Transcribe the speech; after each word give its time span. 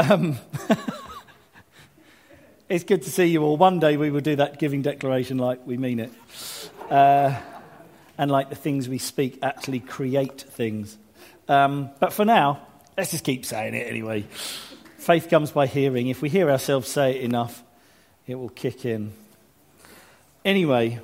Um, 0.00 0.38
it's 2.70 2.84
good 2.84 3.02
to 3.02 3.10
see 3.10 3.26
you 3.26 3.42
all. 3.42 3.58
One 3.58 3.80
day 3.80 3.98
we 3.98 4.10
will 4.10 4.22
do 4.22 4.36
that 4.36 4.58
giving 4.58 4.80
declaration 4.80 5.36
like 5.36 5.66
we 5.66 5.76
mean 5.76 6.00
it. 6.00 6.10
Uh, 6.88 7.38
and 8.16 8.30
like 8.30 8.48
the 8.48 8.56
things 8.56 8.88
we 8.88 8.96
speak 8.96 9.38
actually 9.42 9.80
create 9.80 10.40
things. 10.40 10.96
Um, 11.48 11.90
but 12.00 12.14
for 12.14 12.24
now, 12.24 12.66
let's 12.96 13.10
just 13.10 13.24
keep 13.24 13.44
saying 13.44 13.74
it 13.74 13.86
anyway. 13.88 14.22
Faith 14.96 15.28
comes 15.28 15.50
by 15.50 15.66
hearing. 15.66 16.08
If 16.08 16.22
we 16.22 16.30
hear 16.30 16.50
ourselves 16.50 16.88
say 16.88 17.16
it 17.16 17.20
enough, 17.22 17.62
it 18.26 18.36
will 18.36 18.48
kick 18.48 18.86
in. 18.86 19.12
Anyway, 20.46 20.98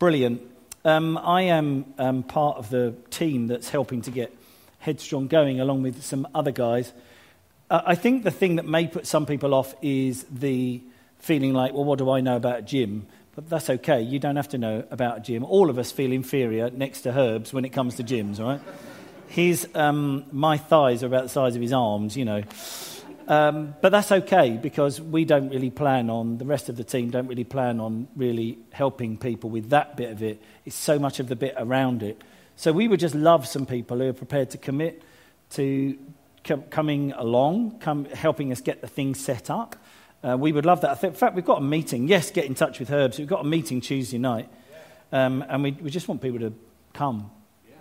brilliant. 0.00 0.42
Um, 0.84 1.16
I 1.16 1.42
am 1.42 1.84
um, 1.96 2.24
part 2.24 2.58
of 2.58 2.70
the 2.70 2.96
team 3.10 3.46
that's 3.46 3.68
helping 3.68 4.02
to 4.02 4.10
get 4.10 4.36
Headstrong 4.80 5.28
going, 5.28 5.60
along 5.60 5.82
with 5.82 6.02
some 6.02 6.26
other 6.34 6.50
guys. 6.50 6.92
Uh, 7.72 7.80
I 7.86 7.94
think 7.94 8.22
the 8.22 8.30
thing 8.30 8.56
that 8.56 8.66
may 8.66 8.86
put 8.86 9.06
some 9.06 9.24
people 9.24 9.54
off 9.54 9.74
is 9.80 10.26
the 10.30 10.82
feeling 11.20 11.54
like, 11.54 11.72
well, 11.72 11.84
what 11.84 11.98
do 11.98 12.10
I 12.10 12.20
know 12.20 12.36
about 12.36 12.58
a 12.58 12.62
gym? 12.62 13.06
But 13.34 13.48
that's 13.48 13.70
okay. 13.70 14.02
You 14.02 14.18
don't 14.18 14.36
have 14.36 14.50
to 14.50 14.58
know 14.58 14.84
about 14.90 15.16
a 15.16 15.20
gym. 15.20 15.42
All 15.42 15.70
of 15.70 15.78
us 15.78 15.90
feel 15.90 16.12
inferior 16.12 16.68
next 16.68 17.00
to 17.02 17.18
Herbs 17.18 17.54
when 17.54 17.64
it 17.64 17.70
comes 17.70 17.94
to 17.94 18.04
gyms, 18.04 18.38
right? 18.38 18.60
His, 19.28 19.66
um, 19.74 20.26
my 20.32 20.58
thighs 20.58 21.02
are 21.02 21.06
about 21.06 21.22
the 21.22 21.28
size 21.30 21.56
of 21.56 21.62
his 21.62 21.72
arms, 21.72 22.14
you 22.14 22.26
know. 22.26 22.42
Um, 23.26 23.74
but 23.80 23.88
that's 23.88 24.12
okay 24.12 24.58
because 24.60 25.00
we 25.00 25.24
don't 25.24 25.48
really 25.48 25.70
plan 25.70 26.10
on, 26.10 26.36
the 26.36 26.44
rest 26.44 26.68
of 26.68 26.76
the 26.76 26.84
team 26.84 27.08
don't 27.08 27.26
really 27.26 27.44
plan 27.44 27.80
on 27.80 28.06
really 28.14 28.58
helping 28.72 29.16
people 29.16 29.48
with 29.48 29.70
that 29.70 29.96
bit 29.96 30.10
of 30.10 30.22
it. 30.22 30.42
It's 30.66 30.76
so 30.76 30.98
much 30.98 31.20
of 31.20 31.28
the 31.28 31.36
bit 31.36 31.54
around 31.56 32.02
it. 32.02 32.20
So 32.54 32.70
we 32.70 32.86
would 32.86 33.00
just 33.00 33.14
love 33.14 33.48
some 33.48 33.64
people 33.64 33.96
who 33.96 34.10
are 34.10 34.12
prepared 34.12 34.50
to 34.50 34.58
commit 34.58 35.02
to 35.52 35.96
com- 36.44 36.62
coming 36.64 37.12
along, 37.12 37.78
come, 37.80 38.04
helping 38.06 38.52
us 38.52 38.60
get 38.60 38.80
the 38.80 38.86
thing 38.88 39.14
set 39.14 39.50
up. 39.50 39.76
Uh, 40.22 40.36
we 40.38 40.52
would 40.52 40.66
love 40.66 40.80
that. 40.82 41.02
In 41.02 41.14
fact, 41.14 41.34
we've 41.34 41.44
got 41.44 41.58
a 41.58 41.64
meeting. 41.64 42.06
Yes, 42.06 42.30
get 42.30 42.44
in 42.44 42.54
touch 42.54 42.78
with 42.78 42.90
Herbs. 42.90 43.18
We've 43.18 43.26
got 43.26 43.40
a 43.40 43.48
meeting 43.48 43.80
Tuesday 43.80 44.18
night. 44.18 44.48
Um, 45.10 45.44
and 45.48 45.62
we, 45.62 45.72
we 45.72 45.90
just 45.90 46.08
want 46.08 46.22
people 46.22 46.38
to 46.40 46.54
come. 46.94 47.30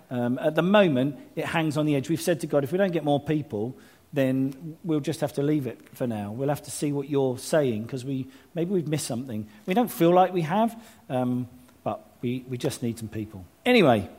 Um, 0.09 0.37
at 0.39 0.55
the 0.55 0.61
moment, 0.61 1.17
it 1.35 1.45
hangs 1.45 1.77
on 1.77 1.85
the 1.85 1.95
edge. 1.95 2.09
We've 2.09 2.21
said 2.21 2.41
to 2.41 2.47
God, 2.47 2.63
if 2.63 2.71
we 2.71 2.77
don't 2.77 2.91
get 2.91 3.05
more 3.05 3.19
people, 3.19 3.77
then 4.11 4.77
we'll 4.83 4.99
just 4.99 5.21
have 5.21 5.33
to 5.33 5.43
leave 5.43 5.67
it 5.67 5.79
for 5.93 6.05
now. 6.05 6.31
We'll 6.31 6.49
have 6.49 6.63
to 6.63 6.71
see 6.71 6.91
what 6.91 7.09
you're 7.09 7.37
saying 7.37 7.83
because 7.83 8.03
we, 8.03 8.27
maybe 8.53 8.71
we've 8.71 8.87
missed 8.87 9.07
something. 9.07 9.47
We 9.65 9.73
don't 9.73 9.91
feel 9.91 10.11
like 10.11 10.33
we 10.33 10.41
have, 10.41 10.77
um, 11.09 11.47
but 11.83 12.05
we, 12.21 12.43
we 12.49 12.57
just 12.57 12.83
need 12.83 12.99
some 12.99 13.07
people. 13.07 13.45
Anyway, 13.65 14.09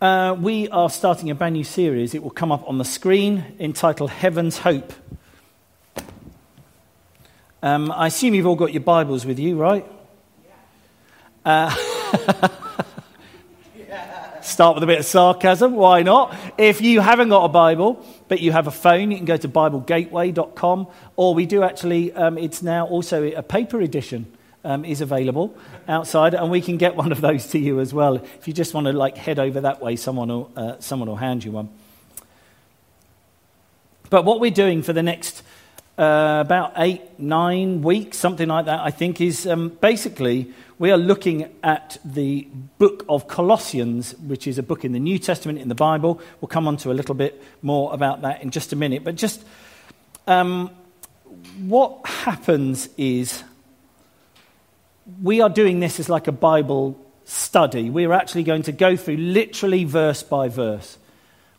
uh, 0.00 0.36
we 0.38 0.68
are 0.68 0.88
starting 0.88 1.30
a 1.30 1.34
brand 1.34 1.54
new 1.54 1.64
series. 1.64 2.14
It 2.14 2.22
will 2.22 2.30
come 2.30 2.52
up 2.52 2.68
on 2.68 2.78
the 2.78 2.84
screen 2.84 3.44
entitled 3.58 4.10
Heaven's 4.10 4.58
Hope. 4.58 4.92
Um, 7.62 7.90
I 7.90 8.06
assume 8.06 8.34
you've 8.34 8.46
all 8.46 8.54
got 8.54 8.72
your 8.72 8.82
Bibles 8.82 9.26
with 9.26 9.40
you, 9.40 9.56
right? 9.56 9.84
Uh, 11.44 11.74
Start 14.42 14.76
with 14.76 14.84
a 14.84 14.86
bit 14.86 15.00
of 15.00 15.04
sarcasm. 15.04 15.74
Why 15.74 16.02
not? 16.02 16.34
If 16.56 16.80
you 16.80 17.00
haven't 17.00 17.28
got 17.28 17.44
a 17.44 17.48
Bible, 17.48 18.04
but 18.28 18.40
you 18.40 18.52
have 18.52 18.66
a 18.66 18.70
phone, 18.70 19.10
you 19.10 19.16
can 19.16 19.26
go 19.26 19.36
to 19.36 19.48
BibleGateway.com, 19.48 20.86
or 21.16 21.34
we 21.34 21.44
do 21.44 21.62
actually, 21.62 22.12
um, 22.12 22.38
it's 22.38 22.62
now 22.62 22.86
also 22.86 23.24
a 23.24 23.42
paper 23.42 23.80
edition. 23.80 24.32
Um, 24.68 24.84
is 24.84 25.00
available 25.00 25.56
outside, 25.88 26.34
and 26.34 26.50
we 26.50 26.60
can 26.60 26.76
get 26.76 26.94
one 26.94 27.10
of 27.10 27.22
those 27.22 27.46
to 27.52 27.58
you 27.58 27.80
as 27.80 27.94
well. 27.94 28.16
If 28.16 28.46
you 28.46 28.52
just 28.52 28.74
want 28.74 28.86
to 28.86 28.92
like 28.92 29.16
head 29.16 29.38
over 29.38 29.62
that 29.62 29.80
way, 29.80 29.96
someone 29.96 30.28
will, 30.28 30.50
uh, 30.54 30.74
someone 30.78 31.08
will 31.08 31.16
hand 31.16 31.42
you 31.42 31.52
one. 31.52 31.70
But 34.10 34.26
what 34.26 34.40
we're 34.40 34.50
doing 34.50 34.82
for 34.82 34.92
the 34.92 35.02
next 35.02 35.42
uh, 35.96 36.42
about 36.44 36.74
eight, 36.76 37.18
nine 37.18 37.80
weeks, 37.80 38.18
something 38.18 38.46
like 38.46 38.66
that, 38.66 38.80
I 38.80 38.90
think, 38.90 39.22
is 39.22 39.46
um, 39.46 39.70
basically 39.80 40.52
we 40.78 40.90
are 40.90 40.98
looking 40.98 41.50
at 41.62 41.96
the 42.04 42.46
book 42.76 43.06
of 43.08 43.26
Colossians, 43.26 44.14
which 44.18 44.46
is 44.46 44.58
a 44.58 44.62
book 44.62 44.84
in 44.84 44.92
the 44.92 45.00
New 45.00 45.18
Testament 45.18 45.58
in 45.58 45.68
the 45.68 45.74
Bible. 45.74 46.20
We'll 46.42 46.48
come 46.48 46.68
on 46.68 46.76
to 46.78 46.92
a 46.92 46.94
little 46.94 47.14
bit 47.14 47.42
more 47.62 47.94
about 47.94 48.20
that 48.20 48.42
in 48.42 48.50
just 48.50 48.74
a 48.74 48.76
minute. 48.76 49.02
But 49.02 49.16
just 49.16 49.42
um, 50.26 50.70
what 51.58 52.06
happens 52.06 52.90
is 52.98 53.42
we 55.22 55.40
are 55.40 55.48
doing 55.48 55.80
this 55.80 55.98
as 56.00 56.08
like 56.08 56.28
a 56.28 56.32
Bible 56.32 56.98
study. 57.24 57.90
We're 57.90 58.12
actually 58.12 58.44
going 58.44 58.62
to 58.62 58.72
go 58.72 58.96
through 58.96 59.16
literally 59.16 59.84
verse 59.84 60.22
by 60.22 60.48
verse. 60.48 60.98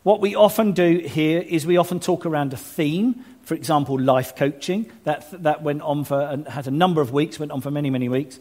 What 0.02 0.20
we 0.20 0.34
often 0.34 0.72
do 0.72 0.98
here 0.98 1.40
is 1.40 1.66
we 1.66 1.76
often 1.76 2.00
talk 2.00 2.26
around 2.26 2.52
a 2.52 2.56
theme. 2.56 3.24
For 3.42 3.54
example, 3.54 4.00
life 4.00 4.36
coaching. 4.36 4.90
That, 5.04 5.42
that 5.42 5.62
went 5.62 5.82
on 5.82 6.04
for, 6.04 6.20
and 6.20 6.46
had 6.48 6.66
a 6.66 6.70
number 6.70 7.00
of 7.00 7.12
weeks, 7.12 7.38
went 7.38 7.52
on 7.52 7.60
for 7.60 7.70
many, 7.70 7.90
many 7.90 8.08
weeks. 8.08 8.38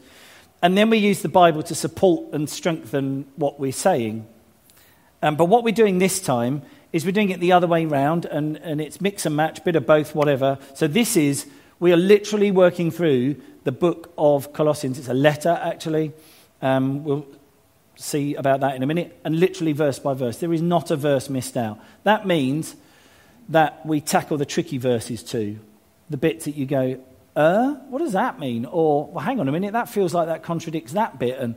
And 0.62 0.78
then 0.78 0.90
we 0.90 0.98
use 0.98 1.22
the 1.22 1.30
Bible 1.30 1.64
to 1.64 1.76
support 1.76 2.34
and 2.34 2.50
strengthen 2.50 3.26
what 3.36 3.60
we're 3.60 3.72
saying. 3.72 4.28
Um, 5.22 5.36
but 5.36 5.46
what 5.46 5.64
we're 5.64 5.74
doing 5.74 5.98
this 5.98 6.20
time 6.20 6.62
is 6.92 7.06
we're 7.06 7.12
doing 7.12 7.30
it 7.30 7.40
the 7.40 7.52
other 7.52 7.68
way 7.68 7.86
round, 7.86 8.26
and, 8.26 8.58
and 8.58 8.82
it's 8.82 9.00
mix 9.00 9.26
and 9.26 9.36
match, 9.36 9.64
bit 9.64 9.76
of 9.76 9.86
both, 9.86 10.16
whatever. 10.16 10.58
So 10.74 10.88
this 10.88 11.16
is, 11.16 11.46
we 11.80 11.94
are 11.94 11.98
literally 11.98 12.52
working 12.52 12.92
through 12.92 13.38
the 13.64 13.72
book 13.72 14.12
of 14.18 14.54
Colossians. 14.54 14.98
It's 14.98 15.08
a 15.08 15.14
letter, 15.14 15.60
actually. 15.62 16.14
Um, 16.62 17.04
we'll 17.04 17.26
see 17.96 18.36
about 18.36 18.62
that 18.62 18.76
in 18.76 18.84
a 18.84 18.86
minute. 18.86 19.20
And 19.24 19.40
literally 19.40 19.74
verse 19.74 20.00
by 20.00 20.14
verse. 20.14 20.38
There 20.38 20.54
is 20.54 20.62
not 20.62 20.92
a 20.92 20.96
verse 20.96 21.30
missed 21.30 21.58
out. 21.58 21.80
That 22.04 22.26
means 22.26 22.76
that 23.50 23.86
we 23.86 24.02
tackle 24.02 24.38
the 24.38 24.46
tricky 24.46 24.78
verses 24.78 25.24
too. 25.24 25.60
The 26.10 26.18
bits 26.18 26.46
that 26.46 26.56
you 26.56 26.66
go, 26.66 27.00
uh, 27.36 27.74
what 27.90 28.00
does 28.00 28.14
that 28.14 28.40
mean? 28.40 28.66
Or, 28.66 29.08
well, 29.08 29.24
hang 29.24 29.40
on 29.40 29.48
a 29.48 29.52
minute, 29.52 29.74
that 29.74 29.90
feels 29.90 30.14
like 30.14 30.28
that 30.28 30.44
contradicts 30.44 30.94
that 30.94 31.20
bit, 31.20 31.40
and 31.40 31.56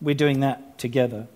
we're 0.00 0.14
doing 0.14 0.40
that 0.40 0.78
together. 0.78 1.28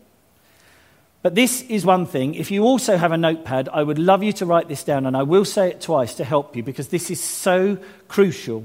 But 1.26 1.34
this 1.34 1.62
is 1.62 1.84
one 1.84 2.06
thing. 2.06 2.36
If 2.36 2.52
you 2.52 2.62
also 2.62 2.96
have 2.96 3.10
a 3.10 3.16
notepad, 3.16 3.68
I 3.72 3.82
would 3.82 3.98
love 3.98 4.22
you 4.22 4.32
to 4.34 4.46
write 4.46 4.68
this 4.68 4.84
down, 4.84 5.06
and 5.06 5.16
I 5.16 5.24
will 5.24 5.44
say 5.44 5.70
it 5.70 5.80
twice 5.80 6.14
to 6.14 6.24
help 6.24 6.54
you 6.54 6.62
because 6.62 6.86
this 6.86 7.10
is 7.10 7.20
so 7.20 7.78
crucial. 8.06 8.64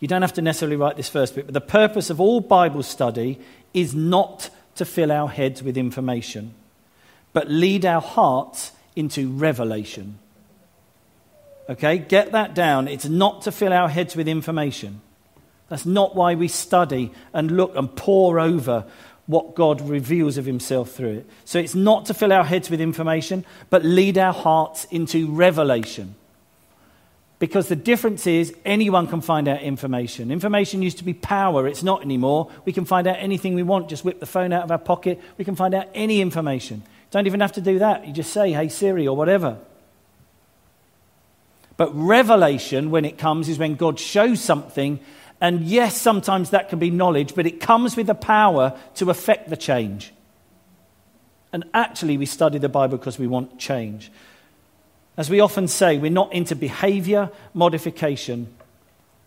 You 0.00 0.08
don't 0.08 0.22
have 0.22 0.32
to 0.32 0.40
necessarily 0.40 0.76
write 0.76 0.96
this 0.96 1.10
first 1.10 1.34
bit, 1.34 1.44
but 1.44 1.52
the 1.52 1.60
purpose 1.60 2.08
of 2.08 2.18
all 2.18 2.40
Bible 2.40 2.82
study 2.82 3.38
is 3.74 3.94
not 3.94 4.48
to 4.76 4.86
fill 4.86 5.12
our 5.12 5.28
heads 5.28 5.62
with 5.62 5.76
information, 5.76 6.54
but 7.34 7.50
lead 7.50 7.84
our 7.84 8.00
hearts 8.00 8.72
into 8.94 9.30
revelation. 9.32 10.18
Okay, 11.68 11.98
get 11.98 12.32
that 12.32 12.54
down. 12.54 12.88
It's 12.88 13.04
not 13.04 13.42
to 13.42 13.52
fill 13.52 13.74
our 13.74 13.90
heads 13.90 14.16
with 14.16 14.28
information. 14.28 15.02
That's 15.68 15.84
not 15.84 16.14
why 16.14 16.36
we 16.36 16.48
study 16.48 17.12
and 17.34 17.50
look 17.50 17.76
and 17.76 17.94
pore 17.94 18.40
over 18.40 18.86
what 19.26 19.54
God 19.54 19.80
reveals 19.80 20.36
of 20.38 20.46
himself 20.46 20.92
through 20.92 21.18
it. 21.18 21.30
So 21.44 21.58
it's 21.58 21.74
not 21.74 22.06
to 22.06 22.14
fill 22.14 22.32
our 22.32 22.44
heads 22.44 22.70
with 22.70 22.80
information, 22.80 23.44
but 23.70 23.84
lead 23.84 24.18
our 24.18 24.32
hearts 24.32 24.84
into 24.90 25.30
revelation. 25.30 26.14
Because 27.38 27.68
the 27.68 27.76
difference 27.76 28.26
is 28.26 28.54
anyone 28.64 29.08
can 29.08 29.20
find 29.20 29.46
out 29.46 29.60
information. 29.60 30.30
Information 30.30 30.80
used 30.80 30.98
to 30.98 31.04
be 31.04 31.12
power, 31.12 31.66
it's 31.66 31.82
not 31.82 32.02
anymore. 32.02 32.50
We 32.64 32.72
can 32.72 32.86
find 32.86 33.06
out 33.06 33.16
anything 33.18 33.54
we 33.54 33.62
want, 33.62 33.88
just 33.88 34.04
whip 34.04 34.20
the 34.20 34.26
phone 34.26 34.52
out 34.52 34.62
of 34.62 34.70
our 34.70 34.78
pocket. 34.78 35.20
We 35.36 35.44
can 35.44 35.56
find 35.56 35.74
out 35.74 35.88
any 35.92 36.20
information. 36.20 36.82
Don't 37.10 37.26
even 37.26 37.40
have 37.40 37.52
to 37.52 37.60
do 37.60 37.80
that. 37.80 38.06
You 38.06 38.12
just 38.12 38.32
say, 38.32 38.52
hey 38.52 38.68
Siri, 38.68 39.06
or 39.06 39.16
whatever. 39.16 39.58
But 41.76 41.90
revelation, 41.94 42.90
when 42.90 43.04
it 43.04 43.18
comes, 43.18 43.48
is 43.48 43.58
when 43.58 43.74
God 43.74 43.98
shows 43.98 44.40
something. 44.40 44.98
And 45.40 45.62
yes, 45.62 46.00
sometimes 46.00 46.50
that 46.50 46.68
can 46.68 46.78
be 46.78 46.90
knowledge, 46.90 47.34
but 47.34 47.46
it 47.46 47.60
comes 47.60 47.96
with 47.96 48.06
the 48.06 48.14
power 48.14 48.78
to 48.94 49.10
affect 49.10 49.50
the 49.50 49.56
change. 49.56 50.12
And 51.52 51.64
actually, 51.74 52.16
we 52.16 52.26
study 52.26 52.58
the 52.58 52.68
Bible 52.68 52.98
because 52.98 53.18
we 53.18 53.26
want 53.26 53.58
change. 53.58 54.10
As 55.16 55.30
we 55.30 55.40
often 55.40 55.68
say, 55.68 55.98
we're 55.98 56.10
not 56.10 56.32
into 56.32 56.54
behavior 56.54 57.30
modification, 57.54 58.54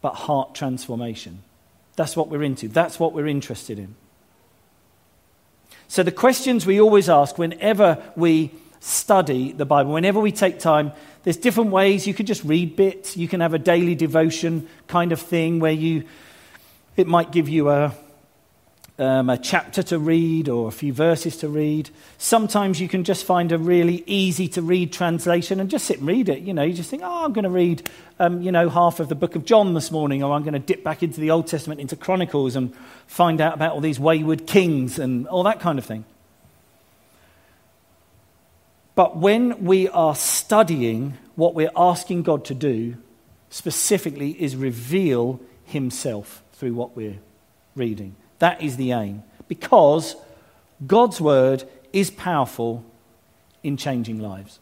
but 0.02 0.14
heart 0.14 0.54
transformation. 0.54 1.44
That's 1.96 2.16
what 2.16 2.30
we're 2.30 2.44
into. 2.44 2.68
That's 2.68 3.00
what 3.00 3.14
we're 3.14 3.28
interested 3.28 3.80
in. 3.80 3.96
So, 5.88 6.04
the 6.04 6.12
questions 6.12 6.66
we 6.66 6.80
always 6.80 7.10
ask 7.10 7.38
whenever 7.38 8.02
we 8.16 8.52
study 8.80 9.52
the 9.52 9.66
Bible, 9.66 9.92
whenever 9.92 10.20
we 10.20 10.32
take 10.32 10.60
time, 10.60 10.92
there's 11.24 11.38
different 11.38 11.72
ways. 11.72 12.08
You 12.08 12.14
could 12.14 12.28
just 12.28 12.44
read 12.44 12.76
bits. 12.76 13.18
You 13.18 13.28
can 13.28 13.42
have 13.42 13.54
a 13.54 13.60
daily 13.60 13.96
devotion 13.96 14.68
kind 14.88 15.12
of 15.12 15.22
thing 15.22 15.60
where 15.60 15.72
you, 15.72 16.04
it 16.96 17.08
might 17.08 17.32
give 17.32 17.50
you 17.50 17.70
a, 17.70 17.94
um, 18.98 19.30
a 19.30 19.38
chapter 19.38 19.82
to 19.84 20.00
read 20.00 20.50
or 20.50 20.68
a 20.68 20.72
few 20.72 20.94
verses 20.94 21.38
to 21.38 21.50
read. 21.50 21.90
Sometimes 22.18 22.80
you 22.80 22.88
can 22.88 23.04
just 23.04 23.26
find 23.26 23.52
a 23.52 23.58
really 23.58 24.04
easy 24.06 24.48
to 24.50 24.62
read 24.62 24.94
translation 24.94 25.60
and 25.60 25.70
just 25.70 25.86
sit 25.86 26.00
and 26.00 26.08
read 26.08 26.30
it. 26.30 26.40
You 26.40 26.54
know, 26.54 26.64
you 26.64 26.74
just 26.74 26.90
think, 26.90 27.04
oh, 27.06 27.26
I'm 27.26 27.34
going 27.34 27.44
to 27.44 27.50
read, 27.50 27.90
um, 28.20 28.42
you 28.42 28.52
know, 28.52 28.70
half 28.70 29.00
of 29.00 29.10
the 29.10 29.16
book 29.16 29.36
of 29.36 29.46
John 29.46 29.74
this 29.74 29.92
morning, 29.92 30.24
or 30.24 30.34
I'm 30.34 30.44
going 30.44 30.54
to 30.54 30.60
dip 30.60 30.84
back 30.84 31.04
into 31.04 31.20
the 31.20 31.32
Old 31.32 31.48
Testament, 31.48 31.82
into 31.82 31.96
Chronicles, 31.96 32.56
and 32.56 32.74
find 33.08 33.42
out 33.42 33.54
about 33.54 33.74
all 33.74 33.82
these 33.82 34.00
wayward 34.00 34.48
kings 34.48 35.00
and 35.00 35.28
all 35.28 35.44
that 35.44 35.60
kind 35.60 35.80
of 35.80 35.86
thing. 35.86 36.06
But 39.00 39.16
when 39.16 39.64
we 39.64 39.88
are 39.88 40.14
studying, 40.14 41.18
what 41.36 41.56
we're 41.56 41.72
asking 41.74 42.24
God 42.24 42.44
to 42.44 42.54
do 42.54 42.98
specifically 43.50 44.32
is 44.32 44.58
reveal 44.58 45.40
Himself 45.64 46.44
through 46.52 46.74
what 46.74 46.98
we're 46.98 47.20
reading. 47.78 48.18
That 48.40 48.62
is 48.62 48.76
the 48.76 48.92
aim. 48.92 49.24
Because 49.48 50.18
God's 50.86 51.22
word 51.22 51.64
is 51.94 52.12
powerful 52.12 52.84
in 53.64 53.78
changing 53.78 54.20
lives. 54.20 54.60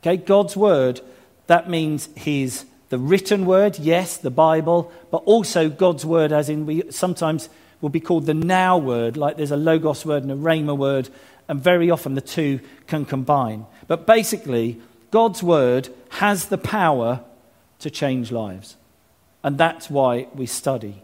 Okay, 0.00 0.16
God's 0.16 0.56
word, 0.56 1.02
that 1.48 1.68
means 1.68 2.08
His 2.16 2.64
the 2.88 2.98
written 2.98 3.44
word, 3.44 3.78
yes, 3.78 4.16
the 4.16 4.30
Bible, 4.30 4.90
but 5.10 5.18
also 5.24 5.68
God's 5.68 6.06
word, 6.06 6.32
as 6.32 6.48
in 6.48 6.64
we 6.64 6.84
sometimes 6.90 7.50
will 7.82 7.90
be 7.90 8.00
called 8.00 8.24
the 8.24 8.32
now 8.32 8.78
word, 8.78 9.18
like 9.18 9.36
there's 9.36 9.50
a 9.50 9.56
logos 9.56 10.06
word 10.06 10.22
and 10.22 10.32
a 10.32 10.36
rhema 10.36 10.74
word, 10.74 11.10
and 11.48 11.62
very 11.62 11.90
often 11.90 12.14
the 12.14 12.20
two 12.20 12.60
can 12.86 13.04
combine. 13.04 13.66
But 13.86 14.06
basically, 14.06 14.80
God's 15.10 15.42
word 15.42 15.88
has 16.10 16.46
the 16.46 16.58
power 16.58 17.20
to 17.80 17.90
change 17.90 18.32
lives. 18.32 18.76
And 19.44 19.58
that's 19.58 19.90
why 19.90 20.28
we 20.34 20.46
study. 20.46 21.02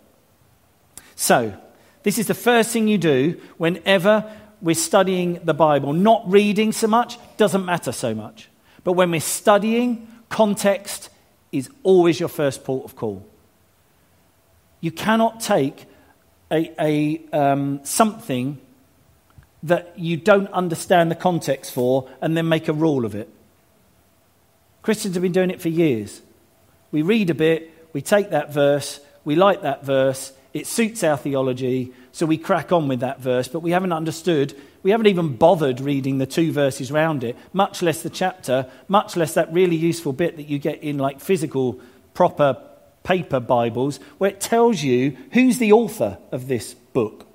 So, 1.16 1.56
this 2.04 2.18
is 2.18 2.28
the 2.28 2.34
first 2.34 2.70
thing 2.70 2.88
you 2.88 2.98
do 2.98 3.40
whenever 3.58 4.32
we're 4.62 4.74
studying 4.74 5.40
the 5.44 5.54
Bible. 5.54 5.92
Not 5.92 6.22
reading 6.30 6.72
so 6.72 6.86
much, 6.86 7.18
doesn't 7.36 7.64
matter 7.64 7.92
so 7.92 8.14
much. 8.14 8.48
But 8.84 8.92
when 8.92 9.10
we're 9.10 9.20
studying, 9.20 10.08
context 10.28 11.10
is 11.52 11.68
always 11.82 12.20
your 12.20 12.28
first 12.28 12.64
port 12.64 12.84
of 12.84 12.96
call. 12.96 13.26
You 14.80 14.92
cannot 14.92 15.40
take 15.40 15.86
a, 16.50 16.72
a 16.80 17.20
um, 17.36 17.80
something 17.82 18.58
that 19.62 19.98
you 19.98 20.16
don't 20.16 20.50
understand 20.52 21.10
the 21.10 21.16
context 21.16 21.72
for 21.72 22.08
and 22.20 22.36
then 22.36 22.48
make 22.48 22.68
a 22.68 22.72
rule 22.72 23.04
of 23.04 23.14
it. 23.14 23.28
Christians 24.82 25.14
have 25.14 25.22
been 25.22 25.32
doing 25.32 25.50
it 25.50 25.60
for 25.60 25.68
years. 25.68 26.22
We 26.92 27.02
read 27.02 27.30
a 27.30 27.34
bit, 27.34 27.70
we 27.92 28.00
take 28.00 28.30
that 28.30 28.52
verse, 28.52 29.00
we 29.24 29.34
like 29.34 29.62
that 29.62 29.84
verse, 29.84 30.32
it 30.54 30.66
suits 30.66 31.04
our 31.04 31.16
theology, 31.16 31.92
so 32.12 32.24
we 32.24 32.38
crack 32.38 32.72
on 32.72 32.88
with 32.88 33.00
that 33.00 33.20
verse, 33.20 33.48
but 33.48 33.60
we 33.60 33.72
haven't 33.72 33.92
understood, 33.92 34.56
we 34.82 34.90
haven't 34.90 35.06
even 35.06 35.36
bothered 35.36 35.80
reading 35.80 36.18
the 36.18 36.26
two 36.26 36.52
verses 36.52 36.90
round 36.90 37.22
it, 37.22 37.36
much 37.52 37.82
less 37.82 38.02
the 38.02 38.10
chapter, 38.10 38.66
much 38.88 39.16
less 39.16 39.34
that 39.34 39.52
really 39.52 39.76
useful 39.76 40.12
bit 40.12 40.36
that 40.36 40.48
you 40.48 40.58
get 40.58 40.82
in 40.82 40.98
like 40.98 41.20
physical, 41.20 41.78
proper 42.14 42.56
paper 43.02 43.40
Bibles, 43.40 43.98
where 44.18 44.30
it 44.30 44.40
tells 44.40 44.82
you 44.82 45.16
who's 45.32 45.58
the 45.58 45.72
author 45.72 46.18
of 46.32 46.48
this 46.48 46.74
book. 46.74 47.27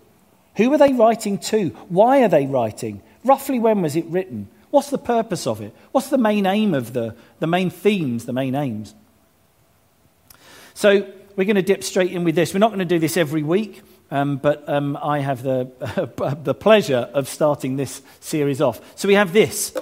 Who 0.55 0.71
are 0.73 0.77
they 0.77 0.93
writing 0.93 1.37
to? 1.39 1.69
Why 1.89 2.23
are 2.23 2.27
they 2.27 2.45
writing? 2.45 3.01
Roughly 3.23 3.59
when 3.59 3.81
was 3.81 3.95
it 3.95 4.05
written? 4.05 4.47
What's 4.69 4.89
the 4.89 4.97
purpose 4.97 5.45
of 5.47 5.61
it? 5.61 5.73
What's 5.91 6.09
the 6.09 6.17
main 6.17 6.45
aim 6.45 6.73
of 6.73 6.93
the, 6.93 7.15
the 7.39 7.47
main 7.47 7.69
themes, 7.69 8.25
the 8.25 8.33
main 8.33 8.55
aims? 8.55 8.93
So 10.73 11.07
we're 11.35 11.45
going 11.45 11.55
to 11.55 11.61
dip 11.61 11.83
straight 11.83 12.11
in 12.11 12.23
with 12.23 12.35
this. 12.35 12.53
We're 12.53 12.59
not 12.59 12.69
going 12.69 12.79
to 12.79 12.85
do 12.85 12.99
this 12.99 13.17
every 13.17 13.43
week, 13.43 13.81
um, 14.11 14.37
but 14.37 14.67
um, 14.67 14.97
I 15.01 15.19
have 15.19 15.43
the, 15.43 15.71
the 16.43 16.53
pleasure 16.53 17.09
of 17.13 17.27
starting 17.27 17.75
this 17.75 18.01
series 18.19 18.61
off. 18.61 18.81
So 18.97 19.07
we 19.07 19.13
have 19.15 19.33
this. 19.33 19.75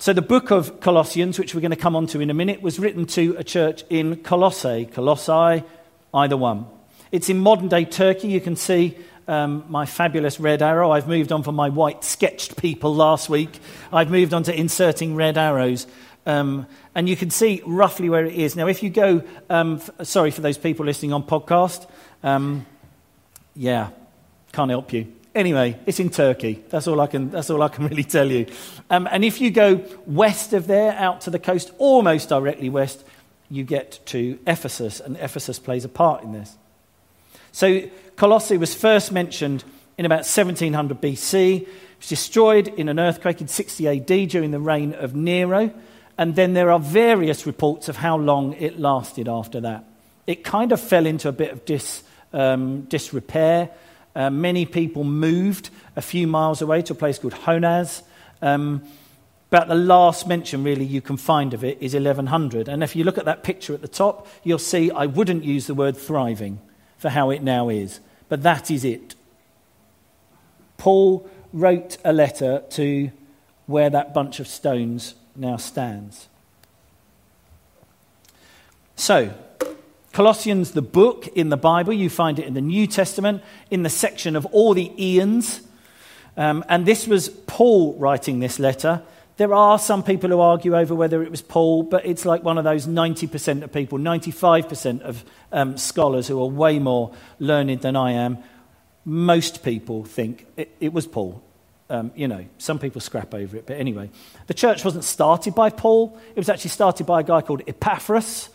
So 0.00 0.12
the 0.12 0.22
book 0.22 0.50
of 0.50 0.80
Colossians, 0.80 1.38
which 1.38 1.54
we're 1.54 1.60
going 1.60 1.72
to 1.72 1.76
come 1.76 1.96
on 1.96 2.06
to 2.08 2.20
in 2.20 2.30
a 2.30 2.34
minute, 2.34 2.62
was 2.62 2.78
written 2.78 3.06
to 3.06 3.34
a 3.36 3.44
church 3.44 3.84
in 3.90 4.16
Colossae. 4.22 4.86
Colossae, 4.86 5.64
either 6.14 6.36
one. 6.36 6.66
It's 7.10 7.28
in 7.28 7.38
modern 7.38 7.68
day 7.68 7.84
Turkey. 7.84 8.28
You 8.28 8.40
can 8.40 8.56
see 8.56 8.96
um, 9.26 9.64
my 9.68 9.86
fabulous 9.86 10.40
red 10.40 10.62
arrow. 10.62 10.90
I've 10.90 11.08
moved 11.08 11.32
on 11.32 11.42
from 11.42 11.54
my 11.54 11.68
white 11.68 12.04
sketched 12.04 12.56
people 12.56 12.94
last 12.94 13.28
week. 13.28 13.60
I've 13.92 14.10
moved 14.10 14.34
on 14.34 14.42
to 14.44 14.58
inserting 14.58 15.14
red 15.14 15.38
arrows. 15.38 15.86
Um, 16.26 16.66
and 16.94 17.08
you 17.08 17.16
can 17.16 17.30
see 17.30 17.62
roughly 17.64 18.10
where 18.10 18.26
it 18.26 18.34
is. 18.34 18.56
Now, 18.56 18.66
if 18.66 18.82
you 18.82 18.90
go, 18.90 19.22
um, 19.48 19.76
f- 19.76 20.06
sorry 20.06 20.30
for 20.30 20.40
those 20.40 20.58
people 20.58 20.84
listening 20.84 21.12
on 21.12 21.22
podcast, 21.22 21.88
um, 22.22 22.66
yeah, 23.54 23.90
can't 24.52 24.70
help 24.70 24.92
you. 24.92 25.12
Anyway, 25.34 25.78
it's 25.86 26.00
in 26.00 26.10
Turkey. 26.10 26.64
That's 26.68 26.86
all 26.88 27.00
I 27.00 27.06
can, 27.06 27.30
that's 27.30 27.48
all 27.48 27.62
I 27.62 27.68
can 27.68 27.86
really 27.88 28.04
tell 28.04 28.30
you. 28.30 28.46
Um, 28.90 29.08
and 29.10 29.24
if 29.24 29.40
you 29.40 29.50
go 29.50 29.84
west 30.06 30.52
of 30.52 30.66
there, 30.66 30.92
out 30.92 31.22
to 31.22 31.30
the 31.30 31.38
coast, 31.38 31.70
almost 31.78 32.28
directly 32.28 32.68
west, 32.68 33.04
you 33.50 33.64
get 33.64 34.00
to 34.06 34.38
Ephesus, 34.46 35.00
and 35.00 35.16
Ephesus 35.16 35.58
plays 35.58 35.84
a 35.84 35.88
part 35.88 36.22
in 36.22 36.32
this. 36.32 36.56
So, 37.58 37.82
Colossae 38.14 38.56
was 38.56 38.72
first 38.72 39.10
mentioned 39.10 39.64
in 39.98 40.06
about 40.06 40.18
1700 40.18 41.00
BC. 41.00 41.62
It 41.62 41.68
was 41.98 42.08
destroyed 42.08 42.68
in 42.68 42.88
an 42.88 43.00
earthquake 43.00 43.40
in 43.40 43.48
60 43.48 43.88
AD 43.88 44.28
during 44.28 44.52
the 44.52 44.60
reign 44.60 44.94
of 44.94 45.16
Nero. 45.16 45.72
And 46.16 46.36
then 46.36 46.54
there 46.54 46.70
are 46.70 46.78
various 46.78 47.46
reports 47.46 47.88
of 47.88 47.96
how 47.96 48.16
long 48.16 48.52
it 48.52 48.78
lasted 48.78 49.26
after 49.26 49.60
that. 49.62 49.84
It 50.24 50.44
kind 50.44 50.70
of 50.70 50.80
fell 50.80 51.04
into 51.04 51.28
a 51.28 51.32
bit 51.32 51.50
of 51.50 51.64
dis, 51.64 52.04
um, 52.32 52.82
disrepair. 52.82 53.70
Uh, 54.14 54.30
many 54.30 54.64
people 54.64 55.02
moved 55.02 55.70
a 55.96 56.00
few 56.00 56.28
miles 56.28 56.62
away 56.62 56.82
to 56.82 56.92
a 56.92 56.96
place 56.96 57.18
called 57.18 57.34
Honaz. 57.34 58.02
Um, 58.40 58.84
but 59.50 59.66
the 59.66 59.74
last 59.74 60.28
mention, 60.28 60.62
really, 60.62 60.84
you 60.84 61.00
can 61.00 61.16
find 61.16 61.52
of 61.54 61.64
it 61.64 61.78
is 61.80 61.94
1100. 61.94 62.68
And 62.68 62.84
if 62.84 62.94
you 62.94 63.02
look 63.02 63.18
at 63.18 63.24
that 63.24 63.42
picture 63.42 63.74
at 63.74 63.82
the 63.82 63.88
top, 63.88 64.28
you'll 64.44 64.60
see 64.60 64.92
I 64.92 65.06
wouldn't 65.06 65.42
use 65.42 65.66
the 65.66 65.74
word 65.74 65.96
thriving 65.96 66.60
for 66.98 67.10
how 67.10 67.30
it 67.30 67.42
now 67.42 67.68
is. 67.68 68.00
But 68.28 68.42
that 68.42 68.70
is 68.70 68.84
it. 68.84 69.14
Paul 70.76 71.28
wrote 71.52 71.96
a 72.04 72.12
letter 72.12 72.62
to 72.70 73.10
where 73.66 73.90
that 73.90 74.12
bunch 74.12 74.40
of 74.40 74.46
stones 74.46 75.14
now 75.34 75.56
stands. 75.56 76.28
So, 78.96 79.32
Colossians, 80.12 80.72
the 80.72 80.82
book 80.82 81.28
in 81.28 81.48
the 81.48 81.56
Bible, 81.56 81.92
you 81.92 82.10
find 82.10 82.38
it 82.38 82.46
in 82.46 82.54
the 82.54 82.60
New 82.60 82.86
Testament, 82.86 83.42
in 83.70 83.84
the 83.84 83.90
section 83.90 84.34
of 84.34 84.46
all 84.46 84.74
the 84.74 84.90
Ians. 84.98 85.60
Um, 86.36 86.64
and 86.68 86.84
this 86.84 87.06
was 87.06 87.28
Paul 87.28 87.94
writing 87.94 88.40
this 88.40 88.58
letter. 88.58 89.02
There 89.38 89.54
are 89.54 89.78
some 89.78 90.02
people 90.02 90.30
who 90.30 90.40
argue 90.40 90.76
over 90.76 90.96
whether 90.96 91.22
it 91.22 91.30
was 91.30 91.42
Paul, 91.42 91.84
but 91.84 92.04
it's 92.04 92.24
like 92.24 92.42
one 92.42 92.58
of 92.58 92.64
those 92.64 92.88
90% 92.88 93.62
of 93.62 93.72
people, 93.72 93.96
95% 93.96 95.00
of 95.02 95.24
um, 95.52 95.78
scholars 95.78 96.26
who 96.26 96.42
are 96.42 96.46
way 96.46 96.80
more 96.80 97.14
learned 97.38 97.80
than 97.80 97.94
I 97.94 98.12
am. 98.12 98.38
Most 99.04 99.62
people 99.62 100.04
think 100.04 100.44
it, 100.56 100.74
it 100.80 100.92
was 100.92 101.06
Paul. 101.06 101.40
Um, 101.88 102.10
you 102.16 102.26
know, 102.26 102.46
some 102.58 102.80
people 102.80 103.00
scrap 103.00 103.32
over 103.32 103.56
it, 103.56 103.64
but 103.64 103.76
anyway. 103.76 104.10
The 104.48 104.54
church 104.54 104.84
wasn't 104.84 105.04
started 105.04 105.54
by 105.54 105.70
Paul, 105.70 106.18
it 106.34 106.36
was 106.36 106.48
actually 106.48 106.70
started 106.70 107.06
by 107.06 107.20
a 107.20 107.22
guy 107.24 107.40
called 107.40 107.62
Epaphras. 107.68 108.48